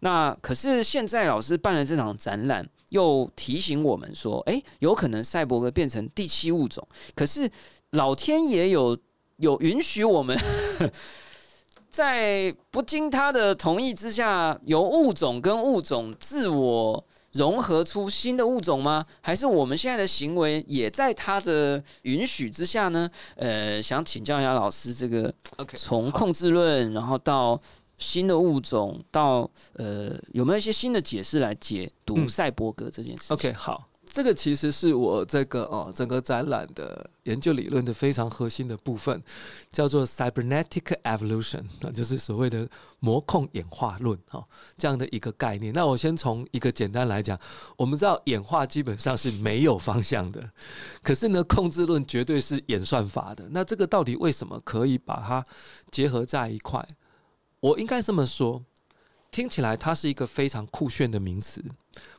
[0.00, 6.86] 那可是现在老师办了这场展览，又提醒我们说，诶，有可能赛博格变成第七物种。
[7.14, 7.50] 可是
[7.90, 8.96] 老天爷有
[9.38, 10.38] 有允许我们
[11.90, 17.04] 在不经他的同意之下，由物种跟物种自我。
[17.36, 19.04] 融合出新的物种吗？
[19.20, 23.08] 还是我们现在的行为也在他的允许之下呢？
[23.36, 25.32] 呃，想请教一下老师，这个
[25.74, 27.60] 从控制论，然后到
[27.96, 33.84] 新的物种，到呃，有没有一些新的解释来解读赛博格这件事？OK，好。
[34.16, 39.22] 这个其实是我这个哦整个展览的研究理论的非常核心的部分，
[39.68, 42.66] 叫做 cybernetic evolution，那就是所谓的
[42.98, 44.42] 模控演化论哈
[44.78, 45.70] 这样的一个概念。
[45.74, 47.38] 那我先从一个简单来讲，
[47.76, 50.50] 我们知道演化基本上是没有方向的，
[51.02, 53.46] 可是呢控制论绝对是演算法的。
[53.50, 55.44] 那这个到底为什么可以把它
[55.90, 56.82] 结合在一块？
[57.60, 58.64] 我应该这么说，
[59.30, 61.62] 听起来它是一个非常酷炫的名词。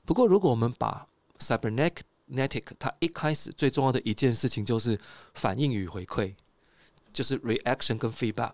[0.06, 1.08] 不过如果我们把
[1.40, 5.00] Cybernetic，它一开始最重要的一件事情就是
[5.34, 6.36] 反应与回馈，
[7.14, 8.54] 就是 reaction 跟 feedback。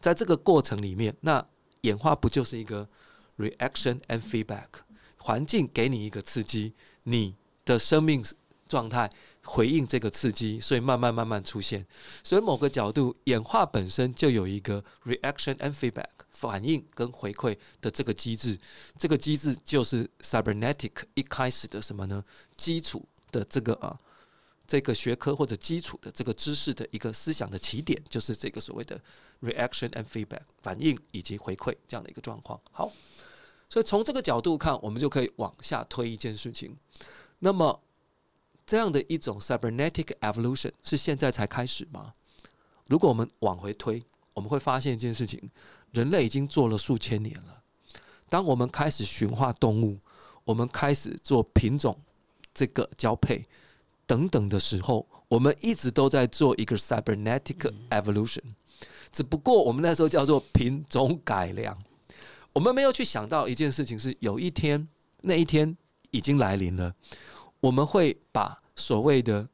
[0.00, 1.46] 在这个过程里面，那
[1.82, 2.88] 演化不就是一个
[3.38, 4.68] reaction and feedback？
[5.16, 8.22] 环境给你一个刺激，你的生命
[8.68, 9.10] 状态
[9.44, 11.86] 回应这个刺激，所以慢慢慢慢出现。
[12.22, 16.08] 所以某个角度，演化本身就有一个 reaction and feedback。
[16.32, 18.58] 反应跟回馈的这个机制，
[18.98, 22.24] 这个机制就是 cybernetic 一开始的什么呢？
[22.56, 23.96] 基础的这个啊，
[24.66, 29.00] 这个学科或者基础的这个知识的一个思想的起点，就是这个所谓的
[29.42, 32.60] reaction and feedback 反应以及回馈这样的一个状况。
[32.72, 32.92] 好，
[33.70, 36.76] 所以从这个角度看，我们就可以往下推一件事情。
[37.38, 37.80] 那么，
[38.66, 42.14] 这样的一种 cybernetic evolution 是现在才开始吗？
[42.88, 45.50] 如果我们往回推，我们会发现一件事情。
[45.92, 47.62] 人类已经做了数千年了。
[48.28, 49.98] 当我们开始驯化动物，
[50.44, 51.96] 我们开始做品种
[52.52, 53.46] 这个交配
[54.06, 58.42] 等等的时候，我们一直都在做一个 cybernetic evolution。
[59.12, 61.78] 只不过我们那时候叫做品种改良。
[62.52, 64.88] 我们没有去想到一件事情，是有一天
[65.20, 65.76] 那一天
[66.10, 66.92] 已经来临了，
[67.64, 69.48] 我们会把所谓的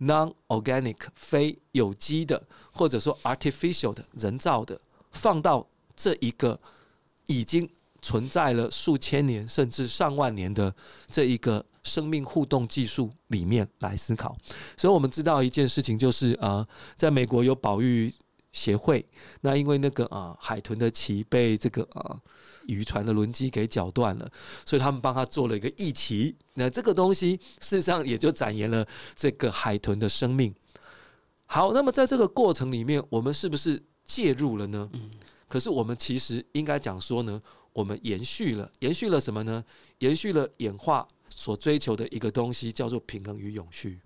[0.00, 4.78] non-organic 非有机的，或者说 artificial 的人造的，
[5.10, 5.66] 放到
[5.96, 6.60] 这一个
[7.24, 7.66] 已经
[8.02, 10.74] 存在了数千年甚至上万年的
[11.10, 14.36] 这一个生命互动技术里面来思考，
[14.76, 18.12] 所以我们知道一件事情，就是啊，在美国有保育
[18.52, 19.02] 协会，
[19.40, 22.20] 那因为那个啊海豚的鳍被这个啊
[22.68, 24.30] 渔船的轮机给绞断了，
[24.64, 30.54] 所以他们帮他做了一个义旗，那这个东西事实上也就展延了这个海豚的生命。
[31.46, 34.90] 好，那么在这个过程里面，我们是不是介入了呢？
[35.48, 37.40] 可是我们其实应该讲说呢，
[37.72, 39.64] 我们延续了，延续了什么呢？
[39.98, 44.00] 延续了演化所追求的一个东西，叫做平衡与永续。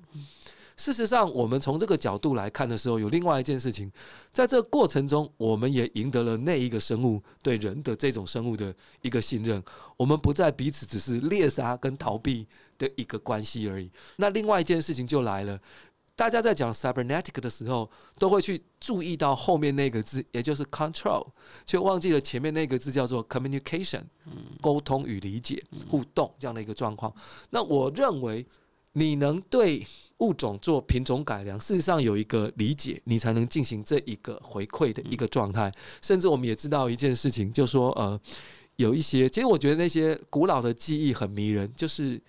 [0.81, 3.93] 事实上，我们从这个角度来看的时候，有另外一件事情，
[4.33, 9.63] 在这个过程中，我们也赢得了那一个生物对人的这种生物的一个信任。
[9.99, 12.47] 我们不再彼此只是猎杀跟逃避
[12.79, 13.91] 的一个关系而已。
[14.17, 15.61] 那另外一件事情就来了，
[16.17, 21.27] 大家在讲 cybernetic 的时候，都会去注意到后面那个字，也就是 control，
[21.67, 24.05] 却忘记了前面那个字叫做 communication，
[24.63, 27.15] 沟通与理解、互动这样的一个状况。
[27.51, 28.47] 那我认为。
[28.93, 29.87] 你能对
[30.19, 35.73] 物种做品种改良，事实上有一个理解，你才能进行这一个回馈的一个状态。
[36.03, 38.21] 甚至我们也知道一件事情，就说呃，
[38.77, 42.21] 有一些，其实我觉得那些古老的记忆很迷人，就是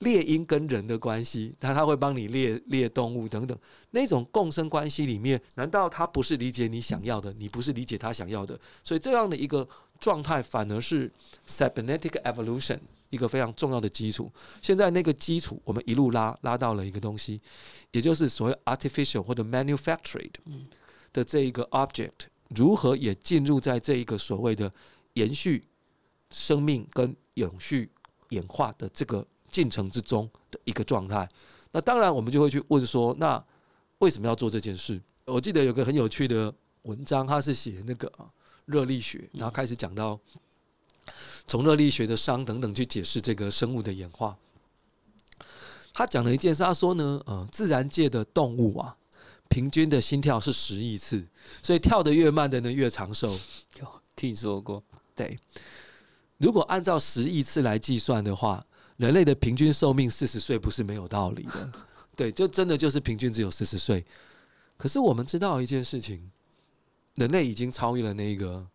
[0.00, 3.56] 猎鹰跟人的关系，他他会帮你猎猎动物等等，
[3.92, 8.58] 那种共生关系里面，难道他不是理解你想要的，你不是理解他想要的？
[8.82, 9.66] 所以这样的一个
[10.00, 11.10] 状态，反而是
[11.46, 12.80] cybernetic evolution。
[13.12, 17.38] 一个非常重要的基础，现在那个基础我们一路拉拉到了一个东西，
[17.90, 20.32] 也就是所谓 artificial 或者 manufactured
[21.12, 24.72] 的这一个 object，如何也进入在这一个所谓的
[25.12, 25.62] 延续
[26.30, 27.90] 生命跟永续
[28.30, 31.28] 演化的这个进程之中的一个状态。
[31.70, 33.44] 那当然，我们就会去问说，那
[33.98, 34.98] 为什么要做这件事？
[35.26, 36.52] 我记得有个很有趣的
[36.84, 38.10] 文章，他是写那个
[38.64, 40.18] 热力学，然后开始讲到。
[41.46, 44.36] 从热力学的熵等等去解释这个生物的演化。
[45.92, 48.96] 他讲了一件事，他说呢，呃，自然界的动物啊，
[49.48, 51.26] 平均的心跳是十亿次，
[51.62, 53.38] 所以跳得越慢的呢越长寿。
[53.78, 53.86] 有
[54.16, 54.82] 听说过？
[55.14, 55.38] 对。
[56.38, 58.64] 如果按照十亿次来计算的话，
[58.96, 61.72] 人类的平均寿命四十岁不是没有道理的。
[62.16, 64.04] 对，就真的就是平均只有四十岁。
[64.78, 66.30] 可是我们知道一件事情，
[67.16, 68.66] 人类已经超越了那个。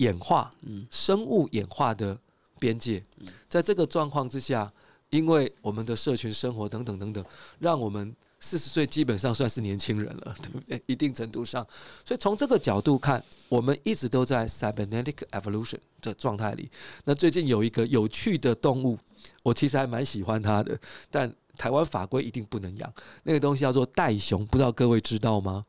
[0.00, 2.18] 演化，嗯，生物演化的
[2.58, 3.02] 边界，
[3.48, 4.70] 在这个状况之下，
[5.08, 7.24] 因为我们的社群生活等等等等，
[7.58, 10.82] 让我们四十岁基本上算是年轻人了， 对不对？
[10.86, 11.62] 一定程度上，
[12.04, 16.70] 所以从这个角度看，我们一直都在 cybernetic evolution 的状态里。
[17.04, 18.98] 那最近有一个有趣的动物，
[19.42, 20.78] 我其实还蛮喜欢它的，
[21.10, 22.90] 但台湾法规一定不能养。
[23.22, 25.62] 那个东西叫做袋熊，不知道各位知道吗？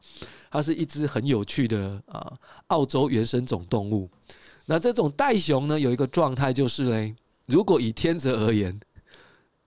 [0.50, 2.32] 它是一只很有趣的啊，
[2.68, 4.10] 澳洲原生种动物。
[4.68, 7.14] 那这种袋熊呢，有一个状态就是嘞，
[7.48, 8.80] 如果以天择而言，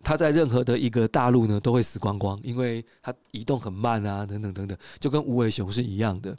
[0.03, 6.35] 它在任何的一个大陆呢都会死光光，因为它移动很慢啊，等等等等，就跟无尾熊是一样的。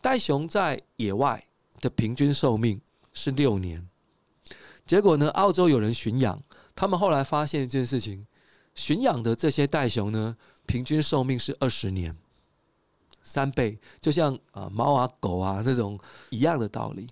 [0.00, 1.40] 袋熊在野外
[1.80, 2.80] 的平均寿命
[3.12, 3.88] 是六年，
[4.84, 6.42] 结果呢，澳洲有人驯养，
[6.74, 8.26] 他们后来发现一件事情，
[8.74, 12.16] 驯养的这些袋熊呢，平均寿命是二十年。
[13.22, 17.08] 三倍，就像啊猫啊狗啊这种一样的道理。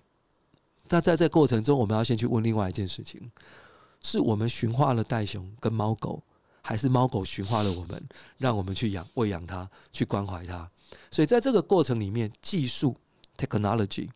[0.89, 3.31] 那在这过程中，我们要先去问另外一件事情：
[4.03, 6.21] 是我们驯化了袋熊跟猫狗，
[6.61, 8.03] 还是猫狗驯化了我们，
[8.37, 10.69] 让我们去养喂养它，去关怀它？
[11.09, 12.95] 所以在这个过程里面，技术
[13.35, 14.07] （technology）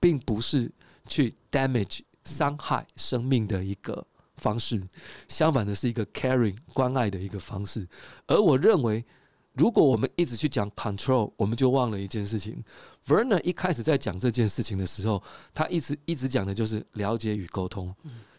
[0.00, 0.68] 并不是
[1.06, 4.04] 去 damage 伤害生命的一个
[4.36, 4.80] 方式，
[5.28, 7.86] 相反的是一个 caring 关爱的一个方式。
[8.26, 9.04] 而我认为。
[9.58, 12.62] 如果我们一直去讲 control，我们就忘了一件事情。
[13.06, 15.22] Verner 一开始在讲这件事情的时候，
[15.54, 17.90] 他一直一直讲的就是了解与沟通。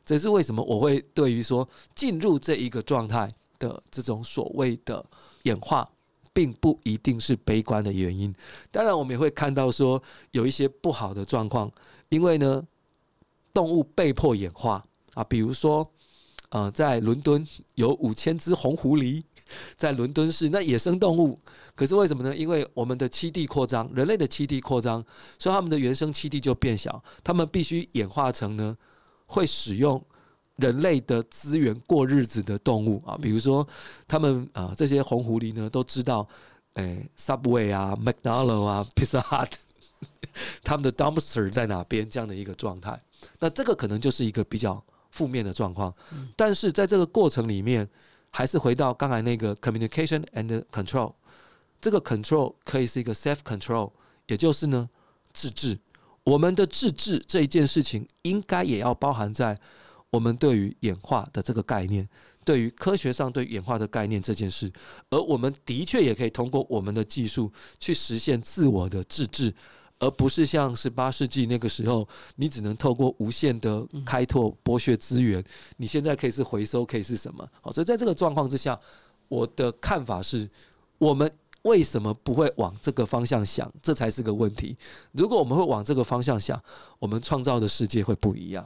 [0.06, 5.04] 这是为什么我会对于说进入这一个状态的这种所谓的
[5.42, 5.90] 演化，
[6.32, 8.32] 并不一定是悲观的原因。
[8.70, 10.00] 当然，我们也会看到说
[10.34, 11.72] 有一些不好的状况，
[12.10, 12.64] 因为呢，
[13.52, 14.86] 动物被迫演化
[15.18, 15.90] 啊，比如说，
[16.50, 19.24] 呃，在伦敦有五千只红狐狸。
[19.78, 21.40] 在伦敦市，那野生动物，
[21.74, 22.36] 可是为什么呢？
[22.36, 25.02] 因为我们的栖地扩张，人类的栖地扩张，
[25.40, 28.78] 所以他们的原生栖地就变小，他们必须演化成呢，
[29.26, 30.04] 会使用
[30.58, 33.18] 人类的资源过日子的动物啊。
[33.22, 33.66] 比如说，
[34.06, 36.28] 他们啊，这些红狐狸呢，都知道，
[36.74, 39.54] 诶，Subway 啊，McDonald 啊，Pizza Hut，
[40.62, 42.10] 他们的 dumpster 在哪边？
[42.10, 43.02] 这样的一个状态，
[43.40, 44.84] 那这个可能就是一个比较
[45.18, 45.94] 负面的状况。
[46.36, 47.90] 但是在这个过程里面。
[48.30, 51.14] 还是回到刚才那个 communication and control，
[51.82, 53.90] 这个 control 可以是一个 self control，
[54.28, 54.88] 也就是呢
[55.34, 55.80] 自治。
[56.24, 59.58] 我们的自治这一件事情，应该也要包含在
[60.12, 62.08] 我们对于演化的这个概念，
[62.44, 64.72] 对于科学上对演化的概念这件事。
[65.10, 69.52] 而我们的确也可以通过我们的技术去实现自我的自治。
[70.00, 75.44] 而不是像十八世纪那个时候，你只能透过无限的开拓剥削资源。
[75.78, 77.48] 你现在可以是回收，可以是什么？
[77.62, 78.80] 好，所以在这个状况之下，
[79.28, 80.50] 我的看法是，
[80.98, 81.32] 我们
[81.64, 83.72] 为什么不会往这个方向想？
[83.82, 84.78] 这才是个问题。
[85.12, 86.62] 如果我们会往这个方向想，
[87.00, 88.66] 我们创造的世界会不一样。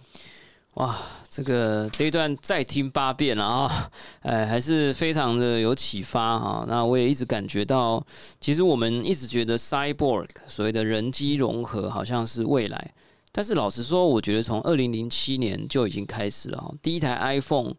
[0.76, 0.97] 哇，
[1.30, 3.91] 这个这一段再听八遍了啊，
[4.24, 6.65] 哎，还是非常的有启发哈。
[6.65, 8.01] 那我也一直感觉到，
[8.39, 12.93] 其实我们一直觉得 cyborg 所谓的人机融合好像是未来，
[13.34, 16.74] 但是老实说，我觉得从二零零七年就已经开始了。
[16.82, 17.74] 第一台 iPhone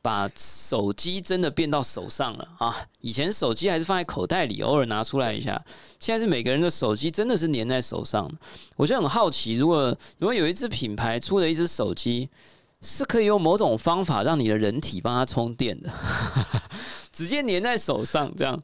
[0.00, 2.74] 把手机真的变到手上了啊！
[3.00, 5.60] 以前手机还是放在口袋里，偶尔拿出来一下，
[5.98, 8.30] 现在是每个人的手机真的是粘在手上。
[8.76, 12.28] 我就很好奇，如果如果有一支品牌出了一支手机，
[12.80, 15.90] 是可以用某种方法让你的人体帮它充电的，
[17.12, 18.56] 直接粘在手上，这样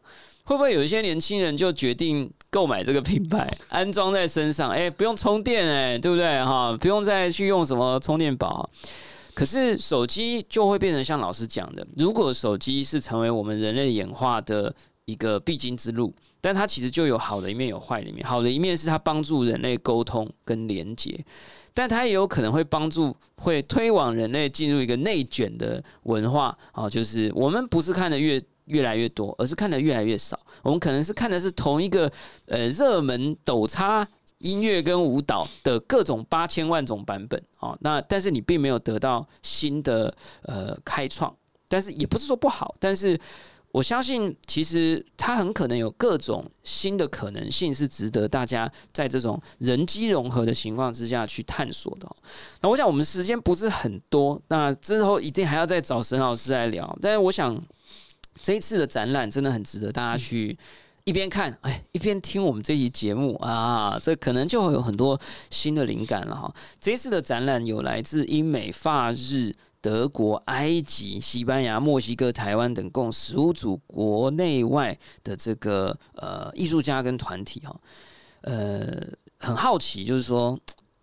[0.44, 4.70] 会不会有一些年轻人就决定购买这个品牌，安装在身上？
[4.70, 6.44] 哎，不用充电，哎，对不对？
[6.44, 8.70] 哈，不用再去用什么充电宝。
[9.34, 14.74] 可是手机就会变成像老师讲的，如果手机是成为我们人类演化的
[15.06, 18.24] 一个必经之路，但它其实就有好的一面，有坏的一面。
[18.26, 21.18] 好的一面是它帮助人类沟通跟连接，
[21.74, 30.38] 但它也有可能会帮助，会推往人类进入一个内卷的文化啊，就是我们不是看的越越来越多，而是看的越来越少。
[30.62, 32.10] 我们可能是看的是同一个
[32.46, 34.06] 呃热门抖叉。
[34.44, 41.34] 音乐跟舞蹈的各种八千万种版本啊，那但是你并没有得到新的呃开创，
[41.66, 43.18] 但是也不是说不好，但是
[43.72, 52.06] 我相信其实它很可能有各种新的可能性，是值得大家在这种人机融合的情况之下去探索的。
[52.60, 57.58] 那我想我们时间不是很多，那之后一定还要再找沈老师来聊，但是我想
[58.42, 60.58] 这一次的展览真的很值得大家去。
[61.04, 66.54] 一边看，哎，一边听我们这期节目啊，这可能就会有很多新的灵感了哈。
[66.80, 77.78] 这次的展览有来自英美、法、日、德国、埃及、西班牙、墨西哥、台湾等共十五组国内外的这个呃艺术家跟团体哈。
[78.40, 79.06] 呃，
[79.38, 80.58] 很好奇，就是说。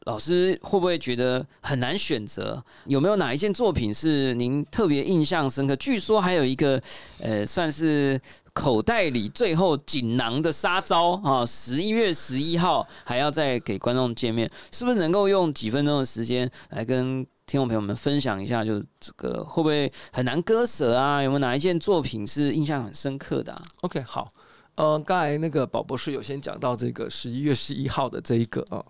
[0.06, 2.64] 老师会不会觉得很难选择？
[2.86, 5.76] 有没有哪一件作品是您特别印象深刻？
[5.76, 6.82] 据说还有一个，
[7.20, 8.20] 呃，算是
[8.54, 11.46] 口袋里最后锦囊的杀招啊！
[11.46, 18.66] 十一月十一号还要再给观众见面，是不是能够用几分钟的时间来跟听众朋友们分享一下？
[18.66, 21.22] 就是这个会不会很难割舍啊？
[21.22, 24.28] 有没有哪一件作品是印象很深刻的？OK，好，
[24.74, 28.84] 呃，刚才那个宝博士有先讲到这个十一月十一号的这一个啊。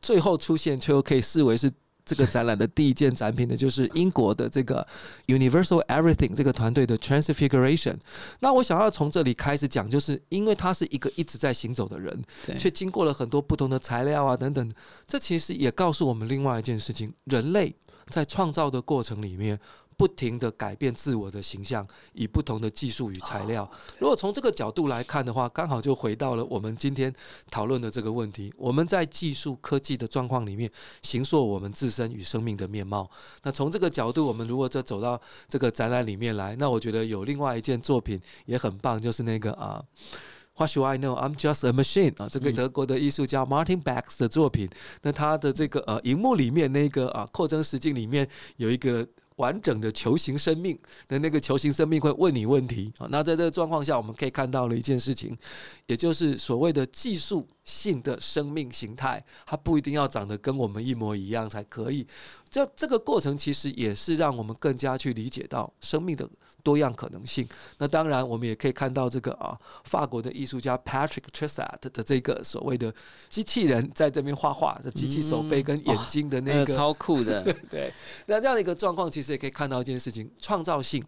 [0.00, 1.70] 最后出现却又可以视为是
[2.04, 4.86] 这个展览的第一件展品的，就是英国的这个
[5.26, 7.96] Universal Everything 这个团队的 Transfiguration。
[8.40, 12.22] 那我想要从这里开始讲，就是因为他是一个一直在行走的人，
[12.58, 14.70] 却经过了很多不同的材料啊等等，
[15.06, 17.74] 这其实也告诉我们另外一件事情：人类
[18.08, 19.60] 在创造的过程里面。
[19.98, 23.68] 不停的改变自我的形象，以不同的技术与材料。
[23.98, 27.12] 如果从这个角度来看的话，刚好就回到了我们今天
[27.50, 30.70] 讨论的这个问题：我们在技术科技的状况里面，
[31.02, 33.10] 形塑我们自身与生命的面貌。
[33.42, 39.82] 那从这个角度，我们如果再走到这个展览里面来，那我觉得有另外一件作品也很棒，就是那个啊
[40.56, 41.16] ，What should I know?
[41.16, 44.70] I'm just a machine 啊，这个德国的艺术家 Martin Bax 的作品。
[45.02, 48.28] 那他的这个呃，荧幕里面那个啊，扩增实境里面
[48.58, 49.04] 有一个。
[49.38, 50.78] 完整的球形生命
[51.08, 55.36] 的那个球形生命会问你问题啊，那在这个状况下，我们可以看到了一件事情，
[55.86, 62.06] 也就是所谓的技术性的生命形态，它不一定要长得跟我们一模一样才可以。
[62.50, 66.28] 这这个过程其实也是让我们更加去理解到生命的。
[66.62, 67.48] 多样可能性。
[67.78, 72.92] 那当然，我们也可以看到这个啊，法国的艺术家 Patrick Tressat 的这个所谓的
[73.28, 77.42] 机器人在这边画画，这机器手背跟眼睛的那个超酷的。
[77.70, 77.92] 对，
[78.26, 81.04] 那这样的一个状况，其实也可以看到一件事情：创造性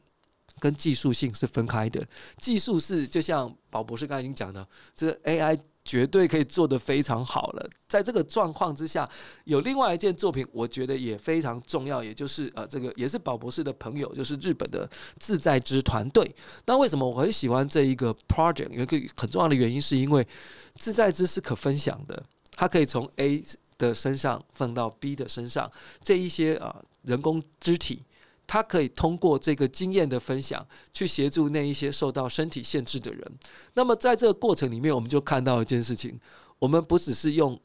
[0.59, 2.07] 跟技术性是分开的。
[2.39, 5.59] 技术是就像宝博士刚才已经讲的，这 AI。
[5.85, 7.71] 绝对可以做得非常好了。
[7.89, 9.09] 在这个状况之下，
[9.45, 16.35] 有另外一件作品，我觉得也非常重要，也就是呃，这个也是宝博士的朋友，就是日本的自在之团队。
[16.67, 18.71] 那为什么我很喜欢这一个 project？
[18.71, 20.27] 有一个很重要的原因，是因为
[20.77, 22.23] 自在之是可分享的，
[22.53, 23.43] 它可以从 A
[23.79, 25.69] 的身上放到 B 的身上，
[26.03, 28.05] 这一些啊人工肢体。
[28.53, 33.39] 他可以通过这个经验的分享，去协助那一些受到身体限制的人。
[33.75, 36.19] 那么在这个过程里面，我们就看到一件事情：
[36.59, 37.61] 我们不只是用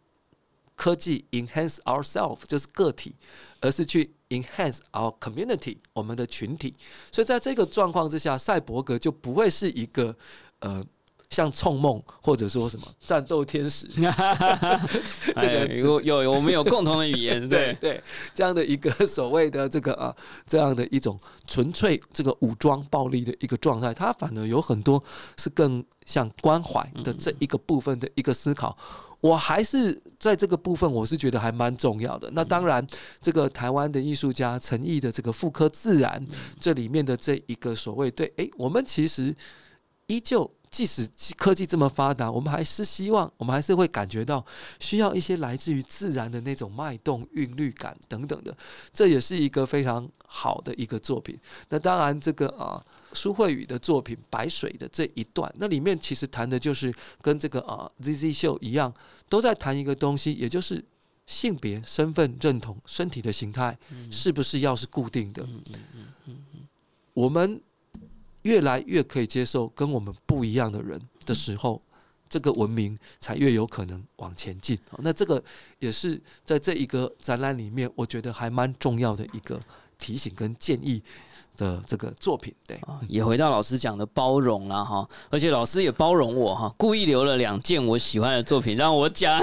[0.75, 3.15] 科技 enhance ourselves，就是个体，
[3.61, 6.75] 而是去 enhance our community，我们的群体。
[7.11, 10.15] 所以在这个状况之下，赛博格就不会是一个
[10.59, 10.85] 呃。
[11.29, 13.87] 像冲梦，或者说什么战斗天使，
[15.35, 15.67] 这个
[16.01, 18.01] 有有我们有共同的语言， 对对，
[18.33, 20.15] 这样的一个所谓的这个啊，
[20.45, 25.03] 这样的一种纯粹这个武装暴力的一个状态，它反而有很多
[25.37, 28.77] 是更像关怀的这一个部分的一个思考。
[29.21, 32.29] 我还是在这个部分，我是觉得还蛮重要的。
[32.33, 32.85] 那当然，
[33.19, 36.23] 这个台湾的艺术家陈毅的这个妇科自然
[36.59, 39.35] 这里面的这一个所谓对，诶，我们其实
[40.07, 40.49] 依旧。
[40.75, 44.45] 即使科技这么发达，我们还是希望，我们还是会感觉到
[44.77, 48.53] 需要一些来自于自然的那种脉动、韵律感等等的。
[48.91, 51.39] 这也是一个非常好的一个作品。
[51.69, 58.93] 那当然，这个啊，苏慧宇的作品《白水》的这一段，那里面其实谈的就是跟这个啊 ZZ 秀一样，
[59.29, 60.83] 都在谈一个东西，也就是
[61.25, 63.79] 性别、身份认同、身体的形态
[64.11, 65.41] 是不是要是固定的？
[65.43, 65.63] 嗯
[65.93, 66.37] 嗯嗯
[67.13, 67.61] 我们。
[68.45, 71.81] 越来越可以接受跟我们不一样的人的时候，
[72.29, 74.77] 这个文明才越有可能往前进。
[74.99, 75.43] 那这个
[75.79, 79.59] 也是在这一个展览里面，我觉得还蛮重要的一个
[79.97, 81.01] 提醒跟建议。
[81.57, 89.39] 的这个作品，对，也回到老师讲的包容了哈，而且老师也包容我哈，故意留了两件我喜欢的作品让我讲。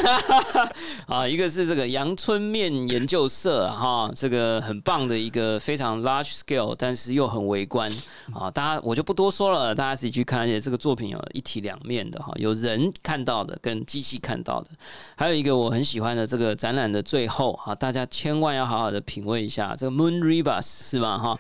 [1.08, 7.90] 啊，一个是这个阳春面研究社哈，这个很棒的一个非常 large scale，但是又很微观。
[8.34, 14.68] 啊，大家我就不多说了，大家自己去看，而且这个作品有一体两面的哈，有人看到的跟机器看到的，
[15.16, 21.38] 还有一个我很喜欢的这个展览的最后哈，大家千万要好好的品味一下这个 Moon Rivers 是吧哈，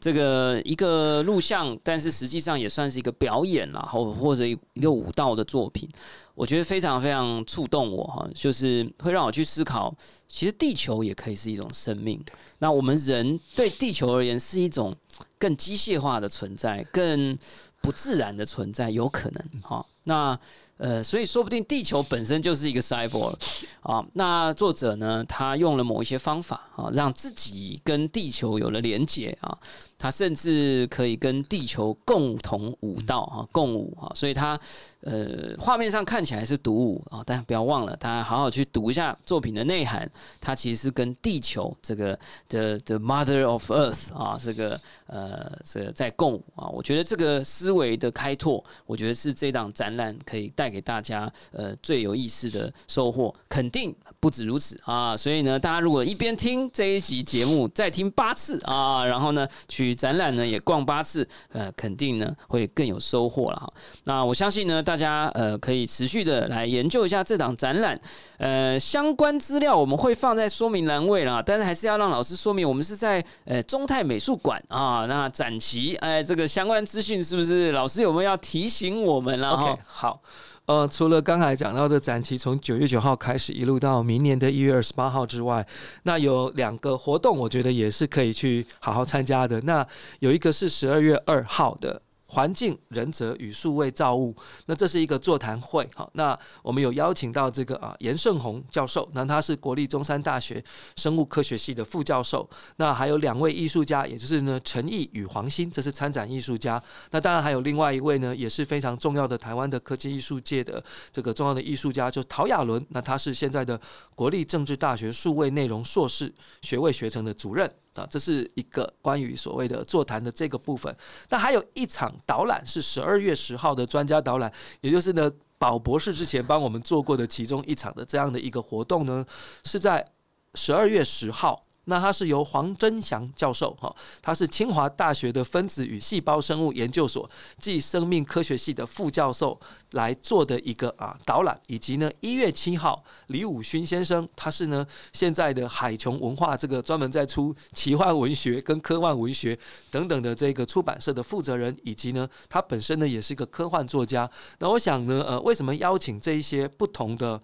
[0.00, 0.11] 这。
[0.12, 5.88] 这个一个录像，但是实际上也算是一个表演啦，或或者一个舞蹈的作品，
[6.34, 9.94] 我觉得非常非常触动我哈，就是会让我去思考，
[10.28, 12.22] 其实地球也可以是一种生命。
[12.58, 14.94] 那我们人对地球而言是一种
[15.38, 17.38] 更机械化的存在，更
[17.80, 19.86] 不自然的存在，有可能哈。
[20.04, 20.38] 那
[20.78, 23.34] 呃，所以说不定地球本身就是一个 cyborg
[23.82, 24.04] 啊。
[24.14, 29.56] 那作者呢，他用了某一些方法啊，让自己跟地球有了连接啊。
[30.02, 34.58] 他甚至可以跟地球共同舞蹈啊，共舞啊，所以他
[35.02, 59.91] 呃画面上看起来是独舞啊，但不要忘了，大家好好去读一下作品的内涵，它其实是跟地球这个的 the mother of earth 啊，这个呃这个在共舞啊，我觉得这个思维的开拓，我觉得是这档展览可以带给大家呃最有意思的收获，肯定不止如此啊，所以呢，大家如果一边听这一集节目，再听八次啊，然后呢去。
[59.94, 63.72] 展览呢也逛八次，呃，肯定呢会更有收获了哈。
[64.04, 68.00] 那我相信呢，大家呃可以持续的来研究一下这档展览，
[68.38, 71.42] 呃，相关资料我们会放在说明栏位啦。
[71.44, 75.06] 但是还是要让老师说明，我们是在呃中泰美术馆啊。
[75.08, 80.20] 那展期，哎，这个相关资讯是不是老师有没有要提醒我们了？OK，好。
[80.66, 85.66] 呃，除了刚才讲到的展期从九月九号开始，一路到明年的一月二十八号之外，
[86.04, 89.60] 那有两个活动，我觉得也是可以去好好参加的。
[89.62, 89.86] 那
[90.20, 92.00] 有一个是十二月二号的。
[92.32, 95.86] 环境、人则与数位造物，那这是一个座谈会。
[95.94, 100.64] 好，那我们有邀请到这个啊严胜宏教授，那他是国立中山大学
[100.96, 102.48] 生物科学系的副教授。
[102.76, 106.82] 那还有两位艺术家，也就是呢陈毅与黄鑫，这是参展艺术家。
[107.10, 112.82] 那当然还有另外一位呢，也是非常重要的台湾的科技艺术界的这个重要的艺术家，就陶亚伦。
[112.88, 113.78] 那他是现在的
[114.14, 117.70] 国立政治大学数位内容硕士学位学程的主任。
[117.94, 120.94] 啊，这是一个关于所谓的座谈的这个部分。
[121.28, 129.24] 那还有一场导览是十二月十号的专家导览，也就是呢，宝博士之前帮我们做过的其中一场的这样的一个活动呢，
[129.64, 130.06] 是在
[130.54, 131.64] 十二月十号。
[131.86, 137.28] 那他是由黄真祥教授，哈，他是清华大学的分子与细胞生物研究所
[137.58, 139.58] 暨生命科学系的副教授
[139.90, 149.58] 来做的一个啊导览，以及呢一月七号李武勋先生，他是呢现在的海琼文化这个专门在出奇幻文学跟科幻文学
[149.90, 154.30] 等等的这个出版社的负责人，以及呢他本身呢也是一个科幻作家。
[154.60, 157.42] 那我想呢，呃，为什么邀请这一些不同的？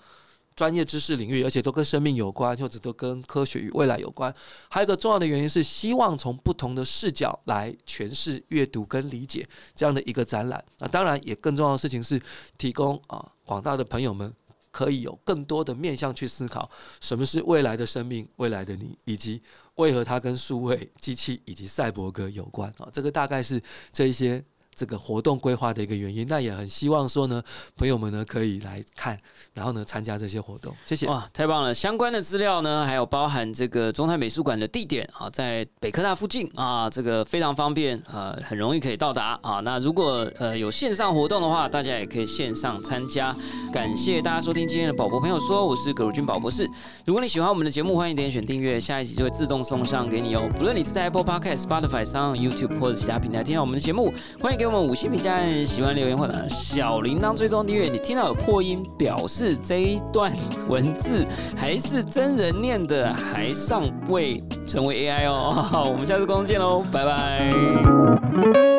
[0.59, 4.35] 专业知识领域，而且都跟生命有关，或者都跟科学与未来有关。
[4.69, 9.47] 还有一个重要的原因是，希望从不同的视角来诠释、阅读跟理解
[9.77, 10.65] 这样的一个展览。
[10.81, 12.21] 那当然，也更重要的事情是，
[12.57, 14.35] 提供啊广大的朋友们
[14.73, 16.69] 可以有更多的面向去思考，
[17.01, 19.41] 什么是未来的生命、未来的你，以及
[19.77, 22.89] 为何它跟数位、机器以及赛博格有关啊。
[22.93, 24.45] 这个大概是这一些。
[24.79, 27.43] 这个活动规划的一个原因，那也很希望说呢，
[27.77, 29.19] 朋友们呢可以来看，
[29.55, 30.73] 然后呢参加这些活动。
[30.85, 31.09] 谢谢。
[31.09, 31.75] 哇，太棒了！
[31.75, 39.59] 相关的资料呢，还有包含这个中泰美术馆的地点啊，在北科大附近啊，这个非常方便啊，很容易可以到达啊。
[39.65, 43.35] 那如果呃有线上活动的话，大家也可以线上参加。
[43.73, 46.71] 感谢大家收听今天的宝博朋友说，我是葛如君宝博士。
[47.05, 50.49] 如果你喜欢我们的节目，欢迎点选订阅，下一集就会自动送上给你哦。
[50.57, 54.68] 不论你是在 Apple Podcast、Spotify 上、YouTube 或者其他平台听到我们的节目，欢迎给。
[54.69, 57.89] 我们五星评价，喜欢留言或者小铃铛追踪订阅。
[57.89, 60.31] 你听到有破音，表示这一段
[60.69, 65.87] 文字还是真人念的，还尚未成为 AI 哦。
[65.91, 68.78] 我们下次光见喽，拜拜。